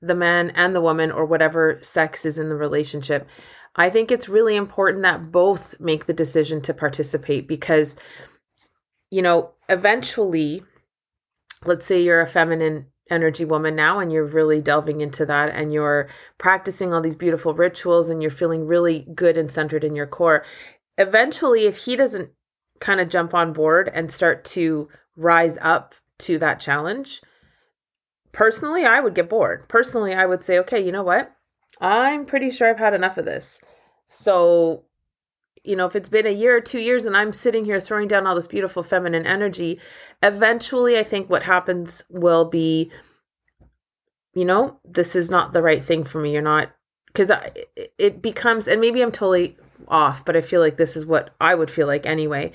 the 0.01 0.15
man 0.15 0.50
and 0.51 0.75
the 0.75 0.81
woman 0.81 1.12
or 1.12 1.25
whatever 1.25 1.79
sex 1.81 2.25
is 2.25 2.38
in 2.39 2.50
the 2.50 2.55
relationship 2.55 3.27
I 3.75 3.89
think 3.89 4.12
it's 4.12 4.27
really 4.27 4.58
important 4.58 5.03
that 5.03 5.31
both 5.31 5.79
make 5.79 6.05
the 6.05 6.13
decision 6.13 6.60
to 6.62 6.74
participate 6.74 7.48
because 7.48 7.96
you 9.12 9.22
know, 9.22 9.51
eventually, 9.70 10.63
let's 11.65 11.86
say 11.86 12.01
you're 12.01 12.22
a 12.22 12.27
feminine 12.27 12.88
energy 13.10 13.43
woman 13.43 13.75
now 13.75 14.00
and 14.00 14.12
you're 14.12 14.25
really 14.25 14.62
delving 14.62 15.01
into 15.01 15.25
that 15.25 15.53
and 15.53 15.74
you're 15.74 16.08
practicing 16.38 16.93
all 16.93 17.01
these 17.01 17.15
beautiful 17.15 17.53
rituals 17.53 18.10
and 18.10 18.22
you're 18.22 18.31
feeling 18.31 18.65
really 18.65 19.05
good 19.13 19.38
and 19.38 19.51
centered 19.51 19.84
in 19.84 19.96
your 19.96 20.08
core. 20.08 20.46
Eventually, 20.98 21.65
if 21.65 21.77
he 21.77 21.98
doesn't 21.98 22.31
kind 22.79 23.01
of 23.01 23.10
jump 23.10 23.34
on 23.34 23.51
board 23.51 23.91
and 23.93 24.12
start 24.12 24.46
to 24.46 24.88
rise 25.17 25.58
up 25.62 25.93
to 26.20 26.38
that 26.38 26.62
challenge, 26.62 27.22
personally, 28.32 28.86
I 28.86 29.00
would 29.00 29.16
get 29.16 29.30
bored. 29.30 29.68
Personally, 29.68 30.14
I 30.14 30.26
would 30.26 30.44
say, 30.44 30.60
okay, 30.60 30.84
you 30.84 30.92
know 30.92 31.04
what? 31.04 31.36
I'm 31.80 32.26
pretty 32.26 32.50
sure 32.50 32.70
I've 32.70 32.80
had 32.80 32.94
enough 32.94 33.18
of 33.18 33.26
this. 33.26 33.60
So 34.08 34.86
you 35.64 35.76
know, 35.76 35.86
if 35.86 35.96
it's 35.96 36.10
been 36.10 36.26
a 36.26 36.32
year 36.32 36.58
or 36.58 36.62
two 36.62 36.80
years 36.80 37.06
and 37.06 37.16
I'm 37.16 37.32
sitting 37.32 37.66
here 37.66 37.80
throwing 37.80 38.08
down 38.08 38.26
all 38.26 38.36
this 38.36 38.48
beautiful 38.48 38.84
feminine 38.84 39.28
energy, 39.28 39.80
eventually 40.24 40.98
I 40.98 41.04
think 41.04 41.30
what 41.30 41.44
happens 41.44 42.04
will 42.10 42.46
be, 42.46 42.92
you 44.34 44.46
know, 44.46 44.80
this 44.84 45.16
is 45.16 45.30
not 45.30 45.54
the 45.54 45.62
right 45.62 45.84
thing 45.84 46.04
for 46.04 46.20
me. 46.20 46.34
You're 46.34 46.42
not, 46.42 46.72
because 47.08 47.32
it 47.98 48.22
becomes, 48.22 48.68
and 48.68 48.82
maybe 48.82 49.02
I'm 49.02 49.12
totally 49.12 49.58
off, 49.88 50.26
but 50.26 50.36
I 50.36 50.42
feel 50.42 50.62
like 50.62 50.78
this 50.78 50.96
is 50.96 51.06
what 51.06 51.36
I 51.40 51.54
would 51.54 51.70
feel 51.70 51.88
like 51.88 52.06
anyway. 52.06 52.54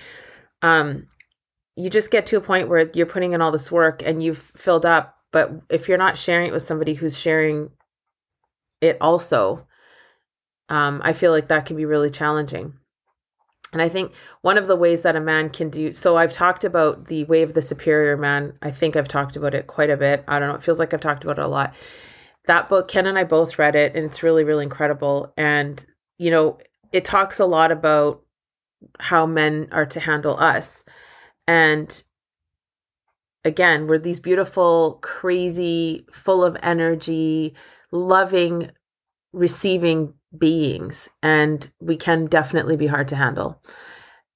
Um, 0.63 1.07
you 1.77 1.91
just 1.91 2.11
get 2.11 2.27
to 2.27 2.39
a 2.39 2.41
point 2.41 2.69
where 2.69 2.91
you're 2.93 3.07
putting 3.07 3.35
in 3.35 3.43
all 3.43 3.53
this 3.53 3.71
work 3.71 4.03
and 4.05 4.23
you've 4.23 4.39
filled 4.39 4.87
up, 4.87 5.16
but 5.33 5.53
if 5.71 5.89
you're 5.89 5.99
not 5.99 6.17
sharing 6.17 6.49
it 6.49 6.53
with 6.53 6.63
somebody 6.63 6.95
who's 6.95 7.19
sharing 7.19 7.71
it 8.81 8.97
also, 9.01 9.67
um, 10.69 11.01
I 11.05 11.13
feel 11.13 11.33
like 11.33 11.49
that 11.49 11.67
can 11.67 11.77
be 11.77 11.85
really 11.85 12.11
challenging. 12.11 12.75
And 13.73 13.83
I 13.83 13.89
think 13.89 14.13
one 14.43 14.59
of 14.59 14.69
the 14.69 14.77
ways 14.77 15.03
that 15.03 15.17
a 15.17 15.21
man 15.21 15.51
can 15.51 15.71
do 15.71 15.93
so, 15.93 16.17
I've 16.17 16.33
talked 16.33 16.65
about 16.65 17.07
the 17.07 17.25
way 17.25 17.43
of 17.43 17.55
the 17.55 17.63
superior 17.63 18.17
man. 18.17 18.55
I 18.63 18.71
think 18.71 18.97
I've 18.97 19.09
talked 19.09 19.37
about 19.37 19.55
it 19.55 19.67
quite 19.67 19.91
a 19.91 19.97
bit. 19.97 20.25
I 20.29 20.39
don't 20.39 20.49
know. 20.49 20.55
It 20.55 20.63
feels 20.63 20.79
like 20.79 20.95
I've 20.95 21.01
talked 21.01 21.25
about 21.25 21.39
it 21.39 21.45
a 21.45 21.49
lot. 21.49 21.75
That 22.47 22.69
book, 22.69 22.89
Ken 22.89 23.07
and 23.07 23.19
I 23.19 23.25
both 23.25 23.59
read 23.59 23.75
it, 23.75 23.97
and 23.97 24.05
it's 24.05 24.23
really, 24.23 24.45
really 24.45 24.63
incredible. 24.63 25.33
And, 25.37 25.85
you 26.17 26.31
know, 26.31 26.59
it 26.93 27.05
talks 27.05 27.41
a 27.41 27.45
lot 27.45 27.73
about 27.73 28.23
how 29.01 29.27
men 29.27 29.69
are 29.73 29.87
to 29.87 30.01
handle 30.01 30.39
us. 30.39 30.85
And 31.49 32.03
again, 33.47 33.87
we're 33.87 33.99
these 33.99 34.19
beautiful, 34.19 34.99
crazy, 35.03 36.05
full 36.11 36.45
of 36.45 36.57
energy, 36.63 37.55
loving, 37.93 38.71
receiving 39.33 40.13
beings 40.37 41.09
and 41.23 41.71
we 41.81 41.97
can 41.97 42.27
definitely 42.27 42.77
be 42.77 42.89
hard 42.89 43.07
to 43.09 43.17
handle. 43.17 43.63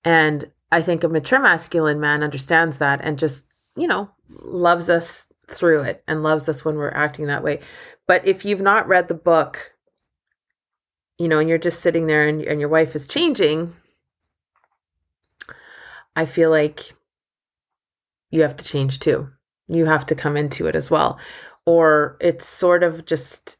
And 0.04 0.50
I 0.70 0.80
think 0.80 1.02
a 1.02 1.08
mature 1.08 1.40
masculine 1.40 1.98
man 1.98 2.22
understands 2.22 2.78
that 2.78 3.00
and 3.02 3.18
just, 3.18 3.44
you 3.76 3.88
know, 3.88 4.08
loves 4.42 4.88
us 4.88 5.26
through 5.48 5.82
it 5.82 6.04
and 6.06 6.22
loves 6.22 6.48
us 6.48 6.64
when 6.64 6.76
we're 6.76 6.90
acting 6.90 7.26
that 7.26 7.42
way. 7.42 7.58
But 8.06 8.24
if 8.24 8.44
you've 8.44 8.62
not 8.62 8.86
read 8.86 9.08
the 9.08 9.14
book, 9.14 9.72
you 11.18 11.26
know, 11.26 11.40
and 11.40 11.48
you're 11.48 11.58
just 11.58 11.80
sitting 11.80 12.06
there 12.06 12.28
and, 12.28 12.42
and 12.42 12.60
your 12.60 12.68
wife 12.68 12.94
is 12.94 13.08
changing, 13.08 13.74
I 16.14 16.24
feel 16.26 16.50
like 16.50 16.94
you 18.30 18.42
have 18.42 18.56
to 18.56 18.64
change 18.64 18.98
too. 18.98 19.28
You 19.68 19.86
have 19.86 20.06
to 20.06 20.14
come 20.14 20.36
into 20.36 20.66
it 20.66 20.76
as 20.76 20.90
well. 20.90 21.18
Or 21.66 22.16
it's 22.20 22.46
sort 22.46 22.82
of 22.82 23.04
just, 23.04 23.56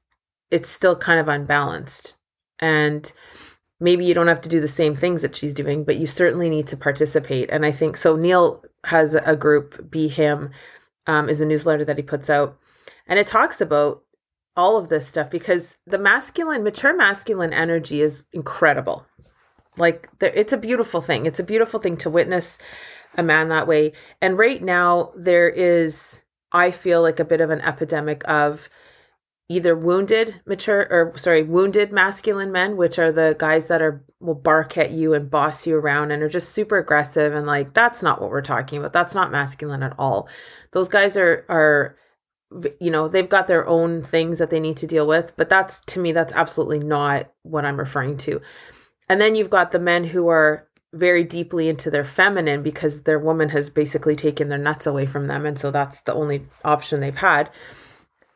it's 0.50 0.69
still 0.69 0.97
kind 0.97 1.21
of 1.21 1.29
unbalanced. 1.29 2.15
And 2.59 3.12
maybe 3.81 4.05
you 4.05 4.15
don't 4.15 4.29
have 4.29 4.41
to 4.43 4.49
do 4.49 4.61
the 4.61 4.69
same 4.69 4.95
things 4.95 5.23
that 5.23 5.35
she's 5.35 5.55
doing 5.55 5.85
but 5.85 5.97
you 5.97 6.07
certainly 6.07 6.50
need 6.50 6.67
to 6.67 6.77
participate. 6.77 7.49
And 7.50 7.65
i 7.65 7.73
think 7.73 7.97
so 7.97 8.15
neil 8.15 8.62
has 8.85 9.15
a 9.15 9.37
group 9.37 9.91
be 9.91 10.07
him 10.09 10.50
um, 11.07 11.29
is 11.29 11.41
a 11.41 11.47
newsletter 11.47 11.85
that 11.85 11.97
he 11.97 12.03
puts 12.03 12.31
out. 12.31 12.59
And 13.07 13.19
it 13.19 13.27
talks 13.27 13.61
about 13.61 14.03
all 14.57 14.77
of 14.77 14.89
this 14.89 15.07
stuff 15.07 15.31
because 15.31 15.79
the 15.87 15.99
masculine 15.99 16.62
mature 16.62 16.95
masculine 16.95 17.53
energy 17.53 18.00
is 18.00 18.27
incredible. 18.33 19.07
Like 19.77 20.09
it's 20.21 20.53
a 20.53 20.59
beautiful 20.59 21.00
thing. 21.00 21.27
It's 21.27 21.41
a 21.41 21.45
beautiful 21.45 21.81
thing 21.81 21.97
to 21.99 22.11
witness 22.11 22.59
a 23.17 23.23
man 23.23 23.49
that 23.49 23.67
way. 23.67 23.93
And 24.21 24.38
right 24.38 24.62
now 24.62 25.12
there 25.17 25.49
is 25.49 26.23
i 26.52 26.71
feel 26.71 27.00
like 27.00 27.21
a 27.21 27.25
bit 27.25 27.40
of 27.40 27.50
an 27.50 27.61
epidemic 27.61 28.29
of 28.29 28.69
either 29.49 29.75
wounded 29.75 30.40
mature 30.47 30.87
or 30.90 31.17
sorry 31.17 31.43
wounded 31.43 31.93
masculine 31.93 32.52
men 32.52 32.76
which 32.76 32.99
are 32.99 33.11
the 33.11 33.37
guys 33.38 33.67
that 33.67 33.83
are 33.83 34.05
will 34.21 34.35
bark 34.35 34.79
at 34.79 34.93
you 34.93 35.12
and 35.12 35.31
boss 35.31 35.67
you 35.67 35.76
around 35.76 36.12
and 36.12 36.23
are 36.23 36.29
just 36.29 36.50
super 36.50 36.79
aggressive 36.79 37.35
and 37.35 37.47
like 37.47 37.75
that's 37.75 38.02
not 38.02 38.21
what 38.21 38.31
we're 38.31 38.43
talking 38.43 38.79
about. 38.79 38.93
That's 38.93 39.14
not 39.14 39.33
masculine 39.33 39.83
at 39.83 39.95
all. 39.99 40.29
Those 40.73 40.88
guys 40.88 41.17
are 41.17 41.45
are 41.49 41.97
you 42.81 42.90
know 42.90 43.09
they've 43.09 43.29
got 43.29 43.49
their 43.49 43.67
own 43.69 44.02
things 44.02 44.38
that 44.38 44.50
they 44.50 44.61
need 44.61 44.76
to 44.76 44.87
deal 44.87 45.07
with 45.07 45.37
but 45.37 45.49
that's 45.49 45.81
to 45.83 46.00
me 46.00 46.11
that's 46.11 46.33
absolutely 46.33 46.81
not 46.81 47.33
what 47.43 47.64
i'm 47.64 47.79
referring 47.79 48.17
to. 48.19 48.40
And 49.09 49.21
then 49.21 49.35
you've 49.35 49.50
got 49.50 49.73
the 49.73 49.81
men 49.81 50.05
who 50.05 50.29
are 50.29 50.69
very 50.92 51.25
deeply 51.25 51.68
into 51.68 51.90
their 51.90 52.04
feminine 52.04 52.62
because 52.62 53.02
their 53.02 53.18
woman 53.18 53.50
has 53.50 53.70
basically 53.70 54.16
taken 54.16 54.49
their 54.49 54.59
nuts 54.59 54.87
away 54.87 55.06
from 55.06 55.28
them 55.28 55.47
and 55.47 55.59
so 55.59 55.70
that's 55.70 56.00
the 56.00 56.14
only 56.14 56.44
option 56.64 57.00
they've 57.00 57.16
had. 57.16 57.50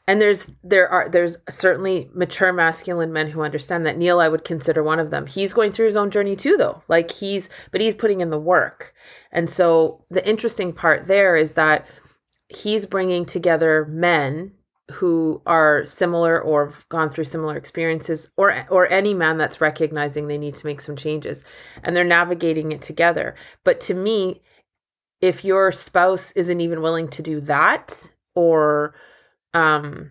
And 0.06 0.20
there's 0.20 0.52
there 0.62 0.86
are 0.88 1.08
there's 1.08 1.38
certainly 1.48 2.10
mature 2.12 2.52
masculine 2.52 3.12
men 3.12 3.30
who 3.30 3.42
understand 3.42 3.86
that. 3.86 3.96
Neil 3.96 4.20
i 4.20 4.28
would 4.28 4.44
consider 4.44 4.82
one 4.82 5.00
of 5.00 5.10
them. 5.10 5.26
He's 5.26 5.54
going 5.54 5.72
through 5.72 5.86
his 5.86 5.96
own 5.96 6.10
journey 6.10 6.36
too 6.36 6.56
though. 6.56 6.82
Like 6.88 7.10
he's 7.10 7.48
but 7.70 7.80
he's 7.80 7.94
putting 7.94 8.20
in 8.20 8.30
the 8.30 8.38
work. 8.38 8.94
And 9.32 9.48
so 9.48 10.04
the 10.10 10.26
interesting 10.28 10.72
part 10.72 11.06
there 11.06 11.36
is 11.36 11.54
that 11.54 11.86
he's 12.48 12.86
bringing 12.86 13.24
together 13.24 13.86
men 13.86 14.52
who 14.92 15.40
are 15.46 15.86
similar 15.86 16.40
or 16.40 16.66
have 16.66 16.88
gone 16.90 17.08
through 17.08 17.24
similar 17.24 17.56
experiences 17.56 18.30
or 18.36 18.66
or 18.68 18.90
any 18.90 19.14
man 19.14 19.38
that's 19.38 19.60
recognizing 19.60 20.26
they 20.26 20.36
need 20.36 20.54
to 20.54 20.66
make 20.66 20.80
some 20.80 20.94
changes 20.94 21.42
and 21.82 21.96
they're 21.96 22.04
navigating 22.04 22.70
it 22.70 22.82
together 22.82 23.34
but 23.64 23.80
to 23.80 23.94
me 23.94 24.42
if 25.22 25.42
your 25.42 25.72
spouse 25.72 26.32
isn't 26.32 26.60
even 26.60 26.82
willing 26.82 27.08
to 27.08 27.22
do 27.22 27.40
that 27.40 28.10
or 28.34 28.94
um 29.54 30.10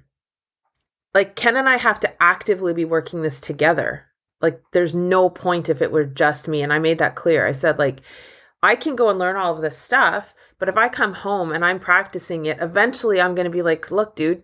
like 1.13 1.36
Ken 1.36 1.56
and 1.56 1.70
I 1.70 1.77
have 1.77 2.00
to 2.01 2.24
actively 2.24 2.74
be 2.74 2.86
working 2.86 3.22
this 3.22 3.39
together. 3.39 4.08
Like 4.42 4.62
there's 4.72 4.96
no 4.96 5.30
point 5.30 5.70
if 5.70 5.82
it 5.82 5.92
were 5.92 6.06
just 6.06 6.48
me 6.48 6.62
and 6.62 6.74
I 6.74 6.80
made 6.80 6.98
that 6.98 7.15
clear. 7.15 7.46
I 7.46 7.51
said 7.51 7.80
like 7.80 8.01
I 8.62 8.75
can 8.75 8.96
go 8.96 9.10
and 9.10 9.20
learn 9.20 9.36
all 9.36 9.53
of 9.53 9.62
this 9.62 9.77
stuff, 9.77 10.34
but 10.58 10.70
if 10.70 10.77
I 10.77 10.88
come 10.88 11.13
home 11.13 11.51
and 11.51 11.65
I'm 11.65 11.80
practicing 11.80 12.46
it, 12.46 12.60
eventually 12.62 13.20
I'm 13.20 13.36
going 13.36 13.44
to 13.44 13.51
be 13.51 13.62
like, 13.62 13.92
"Look, 13.92 14.15
dude, 14.15 14.44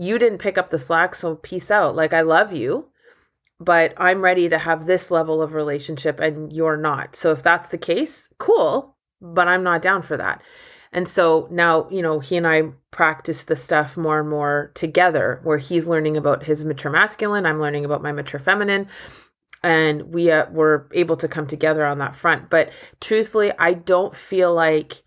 you 0.00 0.18
didn't 0.18 0.38
pick 0.38 0.56
up 0.56 0.70
the 0.70 0.78
slack, 0.78 1.14
so 1.14 1.36
peace 1.36 1.70
out. 1.70 1.94
Like 1.94 2.14
I 2.14 2.22
love 2.22 2.52
you, 2.54 2.88
but 3.60 3.92
I'm 3.98 4.22
ready 4.22 4.48
to 4.48 4.56
have 4.56 4.86
this 4.86 5.10
level 5.10 5.42
of 5.42 5.52
relationship 5.52 6.18
and 6.20 6.50
you're 6.50 6.78
not. 6.78 7.14
So 7.14 7.32
if 7.32 7.42
that's 7.42 7.68
the 7.68 7.78
case, 7.78 8.28
cool, 8.38 8.96
but 9.20 9.46
I'm 9.46 9.62
not 9.62 9.82
down 9.82 10.00
for 10.02 10.16
that." 10.16 10.42
And 10.92 11.08
so 11.08 11.46
now, 11.50 11.88
you 11.90 12.02
know, 12.02 12.18
he 12.18 12.36
and 12.36 12.46
I 12.46 12.62
practice 12.90 13.44
the 13.44 13.56
stuff 13.56 13.96
more 13.96 14.20
and 14.20 14.28
more 14.28 14.72
together, 14.74 15.40
where 15.44 15.58
he's 15.58 15.86
learning 15.86 16.16
about 16.16 16.44
his 16.44 16.64
mature 16.64 16.90
masculine, 16.90 17.46
I'm 17.46 17.60
learning 17.60 17.84
about 17.84 18.02
my 18.02 18.12
mature 18.12 18.40
feminine. 18.40 18.88
And 19.62 20.14
we 20.14 20.30
uh, 20.30 20.50
were 20.50 20.88
able 20.94 21.18
to 21.18 21.28
come 21.28 21.46
together 21.46 21.84
on 21.84 21.98
that 21.98 22.14
front. 22.14 22.48
But 22.48 22.72
truthfully, 23.00 23.52
I 23.58 23.74
don't 23.74 24.16
feel 24.16 24.54
like 24.54 25.02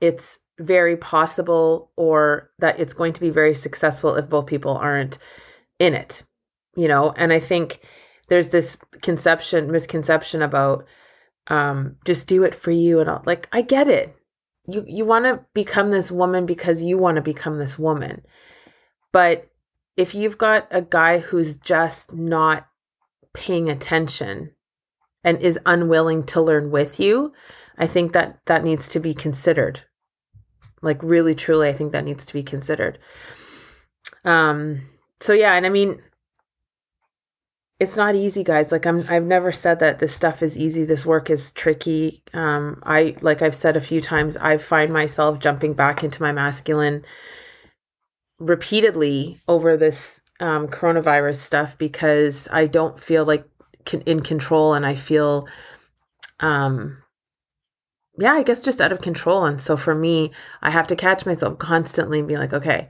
it's 0.00 0.38
very 0.60 0.96
possible 0.96 1.90
or 1.96 2.50
that 2.58 2.78
it's 2.78 2.94
going 2.94 3.12
to 3.12 3.20
be 3.20 3.30
very 3.30 3.54
successful 3.54 4.14
if 4.14 4.28
both 4.28 4.46
people 4.46 4.76
aren't 4.76 5.18
in 5.78 5.94
it 5.94 6.22
you 6.76 6.88
know? 6.88 7.12
And 7.16 7.32
i 7.32 7.40
think 7.40 7.80
there's 8.28 8.48
this 8.48 8.78
conception 9.02 9.70
misconception 9.70 10.42
about 10.42 10.86
um 11.48 11.96
just 12.04 12.28
do 12.28 12.44
it 12.44 12.54
for 12.54 12.70
you 12.70 13.00
and 13.00 13.10
all 13.10 13.22
like 13.26 13.48
i 13.52 13.62
get 13.62 13.88
it. 13.88 14.16
You 14.66 14.84
you 14.86 15.04
want 15.04 15.24
to 15.24 15.44
become 15.54 15.90
this 15.90 16.12
woman 16.12 16.46
because 16.46 16.82
you 16.82 16.98
want 16.98 17.16
to 17.16 17.22
become 17.22 17.58
this 17.58 17.78
woman. 17.78 18.22
But 19.12 19.50
if 19.96 20.14
you've 20.14 20.38
got 20.38 20.68
a 20.70 20.82
guy 20.82 21.18
who's 21.18 21.56
just 21.56 22.14
not 22.14 22.68
paying 23.34 23.68
attention 23.68 24.52
and 25.24 25.40
is 25.40 25.58
unwilling 25.66 26.24
to 26.24 26.40
learn 26.40 26.70
with 26.70 26.98
you 26.98 27.32
i 27.78 27.86
think 27.86 28.12
that 28.12 28.40
that 28.46 28.64
needs 28.64 28.88
to 28.88 28.98
be 28.98 29.14
considered 29.14 29.84
like 30.82 31.02
really 31.02 31.34
truly 31.34 31.68
i 31.68 31.72
think 31.72 31.92
that 31.92 32.04
needs 32.04 32.24
to 32.26 32.34
be 32.34 32.42
considered. 32.42 32.98
Um 34.24 34.82
so 35.20 35.32
yeah 35.32 35.54
and 35.54 35.66
i 35.66 35.68
mean 35.68 36.02
it's 37.78 37.96
not 37.96 38.14
easy 38.14 38.44
guys. 38.44 38.70
Like 38.72 38.86
i'm 38.86 39.04
i've 39.08 39.24
never 39.24 39.52
said 39.52 39.80
that 39.80 39.98
this 39.98 40.14
stuff 40.14 40.42
is 40.42 40.58
easy. 40.58 40.84
This 40.84 41.06
work 41.06 41.30
is 41.30 41.52
tricky. 41.52 42.22
Um 42.34 42.82
i 42.84 43.16
like 43.20 43.42
i've 43.42 43.54
said 43.54 43.76
a 43.76 43.80
few 43.80 44.00
times 44.00 44.36
i 44.36 44.56
find 44.56 44.92
myself 44.92 45.38
jumping 45.38 45.74
back 45.74 46.04
into 46.04 46.22
my 46.22 46.32
masculine 46.32 47.04
repeatedly 48.40 49.38
over 49.46 49.76
this 49.76 50.22
um, 50.40 50.66
coronavirus 50.66 51.36
stuff 51.36 51.76
because 51.76 52.48
i 52.50 52.66
don't 52.66 52.98
feel 52.98 53.24
like 53.24 53.44
in 54.06 54.20
control 54.20 54.72
and 54.72 54.86
i 54.86 54.94
feel 54.94 55.46
um 56.40 56.96
yeah, 58.20 58.34
I 58.34 58.42
guess 58.42 58.62
just 58.62 58.80
out 58.80 58.92
of 58.92 59.00
control. 59.00 59.44
And 59.44 59.60
so 59.60 59.76
for 59.76 59.94
me, 59.94 60.30
I 60.62 60.70
have 60.70 60.86
to 60.88 60.96
catch 60.96 61.24
myself 61.26 61.58
constantly 61.58 62.18
and 62.18 62.28
be 62.28 62.36
like, 62.36 62.52
okay, 62.52 62.88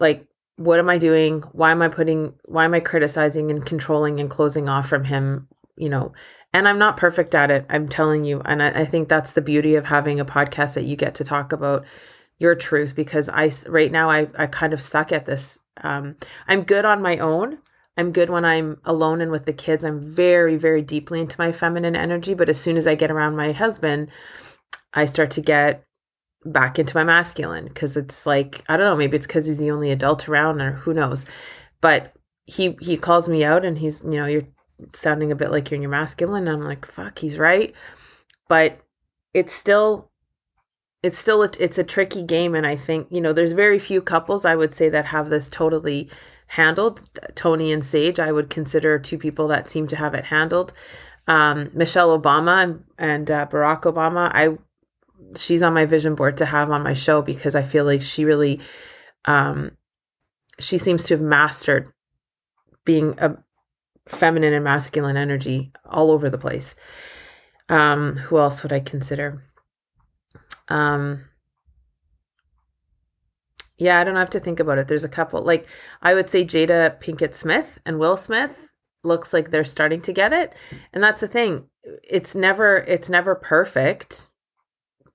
like, 0.00 0.26
what 0.56 0.78
am 0.78 0.88
I 0.88 0.96
doing? 0.96 1.42
Why 1.52 1.70
am 1.70 1.82
I 1.82 1.88
putting, 1.88 2.32
why 2.46 2.64
am 2.64 2.74
I 2.74 2.80
criticizing 2.80 3.50
and 3.50 3.64
controlling 3.64 4.18
and 4.20 4.30
closing 4.30 4.68
off 4.68 4.88
from 4.88 5.04
him? 5.04 5.48
You 5.76 5.90
know, 5.90 6.12
and 6.54 6.66
I'm 6.66 6.78
not 6.78 6.96
perfect 6.96 7.34
at 7.34 7.50
it. 7.50 7.66
I'm 7.68 7.86
telling 7.86 8.24
you. 8.24 8.40
And 8.46 8.62
I, 8.62 8.68
I 8.80 8.84
think 8.86 9.08
that's 9.08 9.32
the 9.32 9.42
beauty 9.42 9.74
of 9.74 9.84
having 9.84 10.18
a 10.18 10.24
podcast 10.24 10.74
that 10.74 10.84
you 10.84 10.96
get 10.96 11.14
to 11.16 11.24
talk 11.24 11.52
about 11.52 11.84
your 12.38 12.54
truth 12.54 12.96
because 12.96 13.28
I, 13.28 13.52
right 13.68 13.92
now, 13.92 14.08
I, 14.08 14.28
I 14.38 14.46
kind 14.46 14.72
of 14.72 14.80
suck 14.80 15.12
at 15.12 15.26
this. 15.26 15.58
Um, 15.82 16.16
I'm 16.48 16.62
good 16.62 16.86
on 16.86 17.02
my 17.02 17.18
own 17.18 17.58
I'm 17.96 18.12
good 18.12 18.30
when 18.30 18.44
I'm 18.44 18.78
alone 18.84 19.20
and 19.20 19.30
with 19.30 19.46
the 19.46 19.52
kids. 19.52 19.84
I'm 19.84 20.00
very, 20.00 20.56
very 20.56 20.82
deeply 20.82 21.20
into 21.20 21.40
my 21.40 21.52
feminine 21.52 21.96
energy. 21.96 22.34
But 22.34 22.48
as 22.48 22.60
soon 22.60 22.76
as 22.76 22.86
I 22.86 22.94
get 22.94 23.10
around 23.10 23.36
my 23.36 23.52
husband, 23.52 24.10
I 24.92 25.06
start 25.06 25.30
to 25.32 25.40
get 25.40 25.84
back 26.44 26.78
into 26.78 26.96
my 26.96 27.04
masculine 27.04 27.66
because 27.66 27.96
it's 27.96 28.26
like, 28.26 28.62
I 28.68 28.76
don't 28.76 28.86
know, 28.86 28.96
maybe 28.96 29.16
it's 29.16 29.26
because 29.26 29.46
he's 29.46 29.58
the 29.58 29.70
only 29.70 29.90
adult 29.90 30.28
around 30.28 30.60
or 30.60 30.72
who 30.72 30.92
knows. 30.92 31.24
But 31.80 32.12
he 32.44 32.76
he 32.80 32.96
calls 32.96 33.28
me 33.28 33.44
out 33.44 33.64
and 33.64 33.78
he's, 33.78 34.02
you 34.04 34.10
know, 34.10 34.26
you're 34.26 34.48
sounding 34.92 35.32
a 35.32 35.36
bit 35.36 35.50
like 35.50 35.70
you're 35.70 35.76
in 35.76 35.82
your 35.82 35.90
masculine. 35.90 36.46
And 36.48 36.62
I'm 36.62 36.68
like, 36.68 36.86
fuck, 36.86 37.18
he's 37.18 37.38
right. 37.38 37.74
But 38.48 38.78
it's 39.32 39.52
still 39.52 40.10
it's 41.02 41.18
still 41.18 41.42
a, 41.42 41.50
it's 41.60 41.78
a 41.78 41.84
tricky 41.84 42.22
game 42.22 42.54
and 42.54 42.66
i 42.66 42.74
think 42.74 43.06
you 43.10 43.20
know 43.20 43.32
there's 43.32 43.52
very 43.52 43.78
few 43.78 44.00
couples 44.00 44.44
i 44.44 44.56
would 44.56 44.74
say 44.74 44.88
that 44.88 45.04
have 45.04 45.28
this 45.28 45.48
totally 45.48 46.08
handled. 46.46 47.08
Tony 47.34 47.72
and 47.72 47.84
Sage, 47.84 48.18
I 48.18 48.32
would 48.32 48.50
consider 48.50 48.98
two 48.98 49.18
people 49.18 49.48
that 49.48 49.70
seem 49.70 49.86
to 49.88 49.96
have 49.96 50.14
it 50.14 50.24
handled. 50.24 50.72
Um, 51.26 51.70
Michelle 51.74 52.18
Obama 52.18 52.62
and, 52.62 52.84
and 52.98 53.30
uh, 53.30 53.46
Barack 53.46 53.82
Obama, 53.82 54.30
I 54.32 54.56
she's 55.36 55.62
on 55.62 55.74
my 55.74 55.84
vision 55.84 56.14
board 56.14 56.36
to 56.36 56.44
have 56.44 56.70
on 56.70 56.82
my 56.82 56.92
show 56.92 57.22
because 57.22 57.54
I 57.54 57.62
feel 57.62 57.84
like 57.84 58.02
she 58.02 58.24
really, 58.24 58.60
um, 59.24 59.72
she 60.60 60.78
seems 60.78 61.04
to 61.04 61.14
have 61.14 61.20
mastered 61.20 61.92
being 62.84 63.18
a 63.18 63.36
feminine 64.06 64.52
and 64.52 64.64
masculine 64.64 65.16
energy 65.16 65.72
all 65.84 66.10
over 66.10 66.30
the 66.30 66.38
place. 66.38 66.76
Um, 67.68 68.16
who 68.16 68.38
else 68.38 68.62
would 68.62 68.72
I 68.72 68.80
consider? 68.80 69.42
Um, 70.68 71.24
yeah, 73.78 74.00
I 74.00 74.04
don't 74.04 74.16
have 74.16 74.30
to 74.30 74.40
think 74.40 74.60
about 74.60 74.78
it. 74.78 74.88
There's 74.88 75.04
a 75.04 75.08
couple. 75.08 75.42
Like 75.42 75.66
I 76.02 76.14
would 76.14 76.30
say 76.30 76.44
Jada 76.44 77.00
Pinkett 77.00 77.34
Smith 77.34 77.78
and 77.84 77.98
Will 77.98 78.16
Smith 78.16 78.70
looks 79.04 79.32
like 79.32 79.50
they're 79.50 79.64
starting 79.64 80.00
to 80.02 80.12
get 80.12 80.32
it. 80.32 80.54
And 80.92 81.02
that's 81.02 81.20
the 81.20 81.28
thing. 81.28 81.66
It's 82.02 82.34
never 82.34 82.76
it's 82.78 83.08
never 83.08 83.34
perfect, 83.34 84.28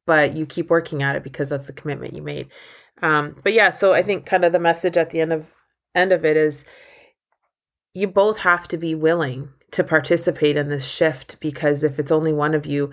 but 0.05 0.35
you 0.35 0.45
keep 0.45 0.69
working 0.69 1.03
at 1.03 1.15
it 1.15 1.23
because 1.23 1.49
that's 1.49 1.67
the 1.67 1.73
commitment 1.73 2.15
you 2.15 2.21
made. 2.21 2.49
Um, 3.01 3.35
but 3.43 3.53
yeah, 3.53 3.71
so 3.71 3.93
I 3.93 4.03
think 4.03 4.25
kind 4.25 4.45
of 4.45 4.51
the 4.51 4.59
message 4.59 4.97
at 4.97 5.09
the 5.09 5.21
end 5.21 5.33
of 5.33 5.53
end 5.95 6.11
of 6.11 6.23
it 6.23 6.37
is 6.37 6.65
you 7.93 8.07
both 8.07 8.39
have 8.39 8.67
to 8.69 8.77
be 8.77 8.95
willing 8.95 9.49
to 9.71 9.83
participate 9.83 10.57
in 10.57 10.69
this 10.69 10.87
shift 10.87 11.39
because 11.39 11.83
if 11.83 11.97
it's 11.97 12.11
only 12.11 12.33
one 12.33 12.53
of 12.53 12.65
you, 12.65 12.91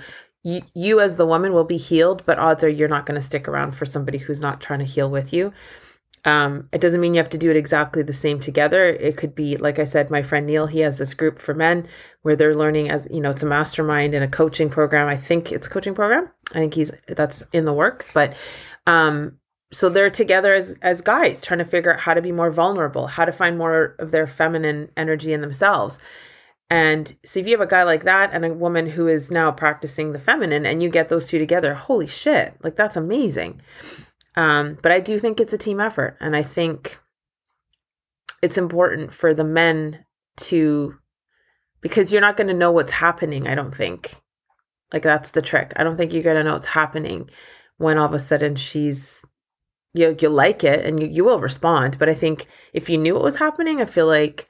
you, 0.75 1.01
as 1.01 1.17
the 1.17 1.27
woman 1.27 1.53
will 1.53 1.65
be 1.65 1.77
healed, 1.77 2.23
but 2.25 2.39
odds 2.39 2.65
are 2.65 2.69
you're 2.69 2.89
not 2.89 3.07
going 3.07 3.21
to 3.21 3.27
stick 3.27 3.49
around 3.49 3.73
for 3.73 3.87
somebody 3.87 4.19
who's 4.19 4.41
not 4.41 4.61
trying 4.61 4.79
to 4.79 4.85
heal 4.85 5.11
with 5.11 5.33
you. 5.33 5.53
Um, 6.25 6.69
it 6.73 6.81
doesn't 6.81 7.01
mean 7.01 7.15
you 7.15 7.21
have 7.21 7.31
to 7.31 7.39
do 7.39 7.51
it 7.51 7.57
exactly 7.57 8.03
the 8.03 8.13
same 8.13 8.41
together. 8.41 8.87
It 8.89 9.17
could 9.17 9.35
be, 9.35 9.57
like 9.57 9.79
I 9.79 9.85
said, 9.85 10.11
my 10.11 10.23
friend 10.23 10.47
Neil, 10.47 10.67
he 10.67 10.81
has 10.81 10.99
this 10.99 11.15
group 11.15 11.39
for 11.39 11.55
men 11.55 11.87
where 12.23 12.37
they're 12.37 12.57
learning 12.57 12.91
as, 12.91 13.09
you 13.11 13.21
know, 13.21 13.31
it's 13.31 13.43
a 13.43 13.47
mastermind 13.47 14.15
and 14.15 14.25
a 14.25 14.29
coaching 14.29 14.69
program. 14.69 15.09
I 15.09 15.17
think 15.17 15.53
it's 15.53 15.67
a 15.67 15.71
coaching 15.71 15.95
program. 15.95 16.29
I 16.53 16.59
think 16.59 16.75
he's, 16.75 16.93
that's 17.07 17.43
in 17.53 17.65
the 17.65 17.73
works, 17.73 18.11
but, 18.13 18.35
um, 18.87 19.39
so 19.71 19.89
they're 19.89 20.11
together 20.11 20.55
as, 20.55 20.77
as 20.81 21.03
guys 21.03 21.45
trying 21.45 21.59
to 21.59 21.65
figure 21.65 21.93
out 21.93 22.01
how 22.01 22.15
to 22.15 22.23
be 22.23 22.33
more 22.33 22.51
vulnerable, 22.51 23.07
how 23.07 23.25
to 23.25 23.33
find 23.33 23.59
more 23.59 23.97
of 23.99 24.11
their 24.11 24.27
feminine 24.27 24.91
energy 24.97 25.33
in 25.33 25.41
themselves. 25.43 25.99
And 26.71 27.17
so 27.25 27.41
if 27.41 27.47
you 27.47 27.53
have 27.53 27.67
a 27.67 27.71
guy 27.71 27.83
like 27.83 28.05
that 28.05 28.31
and 28.33 28.45
a 28.45 28.53
woman 28.53 28.87
who 28.87 29.09
is 29.09 29.31
now 29.31 29.51
practicing 29.51 30.13
the 30.13 30.19
feminine 30.19 30.67
and 30.67 30.83
you 30.83 30.91
get 30.91 31.09
those 31.09 31.27
two 31.29 31.39
together, 31.39 31.75
holy 31.75 32.07
shit, 32.07 32.57
like 32.63 32.77
that's 32.77 32.97
amazing. 32.97 33.63
Um, 34.37 34.79
but 34.83 34.93
I 34.93 35.01
do 35.01 35.19
think 35.19 35.41
it's 35.41 35.55
a 35.55 35.59
team 35.59 35.81
effort. 35.81 36.17
And 36.21 36.37
I 36.37 36.43
think 36.43 37.01
it's 38.43 38.59
important 38.59 39.13
for 39.15 39.33
the 39.33 39.45
men 39.45 40.05
to, 40.37 40.95
because 41.81 42.13
you're 42.13 42.21
not 42.21 42.37
going 42.37 42.49
to 42.49 42.55
know 42.55 42.71
what's 42.71 42.93
happening, 42.93 43.49
I 43.49 43.55
don't 43.55 43.75
think. 43.75 44.17
Like 44.93 45.03
that's 45.03 45.31
the 45.31 45.43
trick. 45.43 45.73
I 45.77 45.85
don't 45.85 45.97
think 45.97 46.13
you're 46.13 46.23
going 46.23 46.37
to 46.37 46.45
know 46.45 46.53
what's 46.53 46.67
happening 46.67 47.31
when 47.79 47.97
all 47.97 48.07
of 48.07 48.15
a 48.15 48.19
sudden 48.19 48.57
she's, 48.57 49.25
you, 49.95 50.15
you 50.21 50.29
like 50.29 50.65
it 50.65 50.85
and 50.85 51.01
you, 51.01 51.09
you 51.09 51.25
will 51.25 51.41
respond. 51.41 51.99
But 51.99 52.11
I 52.11 52.15
think 52.15 52.47
if 52.75 52.91
you 52.91 52.99
knew 52.99 53.15
what 53.15 53.25
was 53.25 53.37
happening, 53.37 53.81
I 53.81 53.87
feel 53.87 54.07
like 54.07 54.47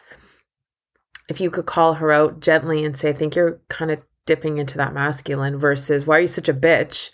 if 1.29 1.41
you 1.41 1.51
could 1.51 1.67
call 1.67 1.95
her 1.95 2.11
out 2.11 2.41
gently 2.41 2.85
and 2.85 2.97
say, 2.97 3.11
I 3.11 3.13
think 3.13 3.37
you're 3.37 3.61
kind 3.69 3.91
of 3.91 4.01
dipping 4.27 4.59
into 4.59 4.77
that 4.79 4.95
masculine 4.95 5.59
versus 5.59 6.07
why 6.07 6.19
are 6.19 6.21
you 6.21 6.27
such 6.27 6.49
a 6.49 6.55
bitch? 6.55 7.11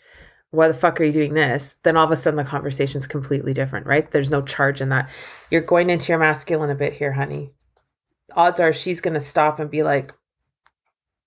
Why 0.51 0.69
the 0.69 0.75
fuck 0.75 1.01
are 1.01 1.05
you 1.05 1.13
doing 1.13 1.35
this? 1.35 1.77
Then 1.83 1.97
all 1.97 2.05
of 2.05 2.13
a 2.13 2.17
sudden 2.17 2.37
the 2.37 2.45
conversation's 2.45 3.09
completely 3.09 3.53
different, 3.53 3.87
right? 3.87 4.09
There's 4.11 4.31
no 4.31 4.41
charge 4.41 4.81
in 4.81 4.89
that. 4.91 5.11
You're 5.51 5.61
going 5.61 5.91
into 5.91 6.13
your 6.13 6.21
masculine 6.21 6.71
a 6.71 6.77
bit 6.77 6.93
here, 6.93 7.13
honey. 7.13 7.53
Odds 8.37 8.61
are 8.61 8.73
she's 8.73 9.01
going 9.01 9.15
to 9.15 9.21
stop 9.21 9.59
and 9.59 9.71
be 9.71 9.83
like, 9.83 10.13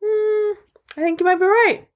mm, 0.03 0.53
I 0.95 1.01
think 1.01 1.19
you 1.19 1.25
might 1.25 1.39
be 1.39 1.45
right. 1.45 1.87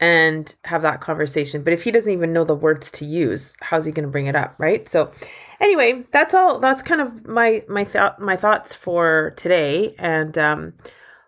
And 0.00 0.54
have 0.64 0.82
that 0.82 1.00
conversation. 1.00 1.62
But 1.62 1.72
if 1.72 1.82
he 1.82 1.90
doesn't 1.90 2.12
even 2.12 2.32
know 2.32 2.44
the 2.44 2.54
words 2.54 2.90
to 2.92 3.04
use, 3.04 3.56
how's 3.60 3.86
he 3.86 3.92
going 3.92 4.06
to 4.06 4.12
bring 4.12 4.26
it 4.26 4.36
up, 4.36 4.54
right? 4.58 4.88
So, 4.88 5.12
anyway, 5.60 6.04
that's 6.12 6.34
all. 6.34 6.58
That's 6.58 6.82
kind 6.82 7.00
of 7.00 7.26
my 7.26 7.62
my 7.68 7.84
thought 7.84 8.20
my 8.20 8.36
thoughts 8.36 8.74
for 8.74 9.34
today, 9.36 9.94
and 9.98 10.36
um, 10.38 10.74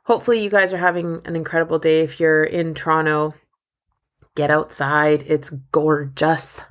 hopefully 0.05 0.43
you 0.43 0.51
guys 0.51 0.73
are 0.73 0.79
having 0.79 1.21
an 1.25 1.37
incredible 1.37 1.79
day. 1.79 2.01
If 2.01 2.21
you're 2.21 2.45
in 2.45 2.75
Toronto, 2.75 3.35
get 4.37 4.51
outside. 4.51 5.25
It's 5.27 5.51
gorgeous. 5.73 6.63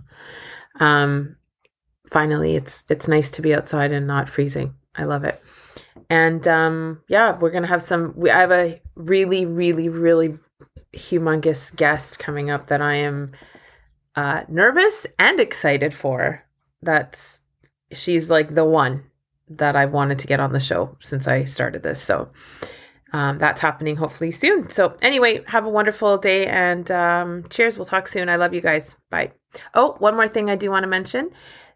Um, 0.80 1.38
finally, 2.08 2.56
it's 2.56 2.86
it's 2.89 3.08
nice 3.08 3.32
to 3.32 3.41
be 3.41 3.54
outside 3.54 3.91
and 3.91 4.08
not 4.08 4.30
freezing. 4.30 4.76
I 4.95 5.04
love 5.04 5.24
it. 5.24 5.41
And 6.10 6.48
um, 6.48 7.02
yeah, 7.08 7.38
we're 7.38 7.52
gonna 7.52 7.67
have 7.67 7.82
some. 7.82 8.13
We, 8.15 8.32
I 8.32 8.39
have 8.39 8.52
a 8.52 8.82
really, 8.95 9.45
really, 9.45 9.89
really 9.89 10.38
humongous 10.95 11.76
guest 11.76 12.19
coming 12.19 12.50
up 12.50 12.67
that 12.67 12.82
I 12.82 12.95
am 12.95 13.32
uh, 14.15 14.43
nervous 14.48 15.06
and 15.17 15.39
excited 15.39 15.93
for. 15.93 16.43
That's 16.82 17.41
she's 17.91 18.30
like 18.30 18.56
the 18.56 18.65
one 18.65 19.04
that 19.49 19.75
I've 19.75 19.91
wanted 19.91 20.19
to 20.19 20.28
get 20.28 20.39
on 20.39 20.54
the 20.54 20.60
show 20.60 20.95
since 20.99 21.28
I 21.28 21.43
started 21.45 21.84
this. 21.84 22.02
So 22.02 22.30
um, 23.13 23.39
that's 23.39 23.62
happening 23.62 23.95
hopefully 23.95 24.32
soon. 24.32 24.69
So 24.69 24.95
anyway, 25.02 25.43
have 25.47 25.65
a 25.65 25.69
wonderful 25.69 26.17
day 26.17 26.45
and 26.47 26.89
um, 26.91 27.45
cheers. 27.49 27.78
We'll 27.78 27.86
talk 27.86 28.08
soon. 28.08 28.30
I 28.30 28.36
love 28.36 28.54
you 28.54 28.62
guys. 28.62 28.95
Bye. 29.10 29.32
Oh, 29.73 29.95
one 29.97 30.15
more 30.15 30.28
thing 30.28 30.49
I 30.49 30.56
do 30.56 30.69
want 30.69 30.84
to 30.84 30.88
mention. 30.88 31.32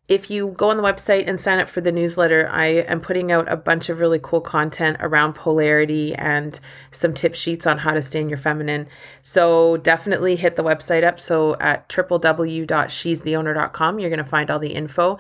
if 0.10 0.30
you 0.30 0.50
go 0.50 0.70
on 0.70 0.76
the 0.76 0.84
website 0.84 1.26
and 1.28 1.40
sign 1.40 1.60
up 1.60 1.70
for 1.70 1.80
the 1.80 1.92
newsletter, 1.92 2.50
I 2.52 2.66
am 2.66 3.00
putting 3.00 3.32
out 3.32 3.50
a 3.50 3.56
bunch 3.56 3.88
of 3.90 4.02
really 4.02 4.20
cool 4.22 4.42
content 4.42 4.98
around 5.00 5.32
polarity 5.34 6.14
and 6.16 6.60
some 6.92 7.14
tip 7.14 7.36
sheets 7.36 7.66
on 7.66 7.78
how 7.78 7.94
to 7.94 8.02
stay 8.02 8.20
in 8.20 8.28
your 8.28 8.38
feminine. 8.38 8.88
So 9.22 9.78
definitely 9.78 10.36
hit 10.36 10.58
the 10.58 10.64
website 10.64 11.06
up. 11.06 11.22
So 11.22 11.56
at 11.60 11.88
www.she'stheowner.com, 11.88 14.00
you're 14.00 14.10
going 14.10 14.18
to 14.18 14.26
find 14.26 14.52
all 14.52 14.60
the 14.60 14.76
info. 14.76 15.20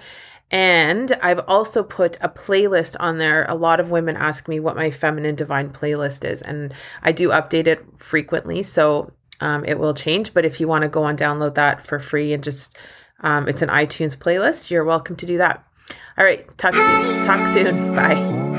And 0.51 1.11
I've 1.23 1.41
also 1.47 1.83
put 1.83 2.17
a 2.21 2.29
playlist 2.29 2.95
on 2.99 3.17
there. 3.17 3.45
A 3.45 3.55
lot 3.55 3.79
of 3.79 3.89
women 3.89 4.15
ask 4.15 4.47
me 4.47 4.59
what 4.59 4.75
my 4.75 4.91
feminine 4.91 5.35
divine 5.35 5.71
playlist 5.71 6.23
is, 6.23 6.41
and 6.43 6.73
I 7.01 7.11
do 7.11 7.29
update 7.29 7.65
it 7.65 7.83
frequently. 7.97 8.61
So 8.61 9.13
um, 9.39 9.65
it 9.65 9.79
will 9.79 9.95
change. 9.95 10.33
But 10.33 10.45
if 10.45 10.59
you 10.59 10.67
want 10.67 10.83
to 10.83 10.89
go 10.89 11.05
and 11.05 11.17
download 11.17 11.55
that 11.55 11.83
for 11.83 11.99
free 11.99 12.33
and 12.33 12.43
just 12.43 12.77
um, 13.21 13.47
it's 13.47 13.61
an 13.61 13.69
iTunes 13.69 14.17
playlist. 14.17 14.69
You're 14.69 14.83
welcome 14.83 15.15
to 15.15 15.25
do 15.25 15.37
that. 15.37 15.63
All 16.17 16.25
right. 16.25 16.45
Talk 16.57 16.75
soon. 16.75 17.25
Talk 17.25 17.47
soon. 17.47 17.95
Bye. 17.95 18.52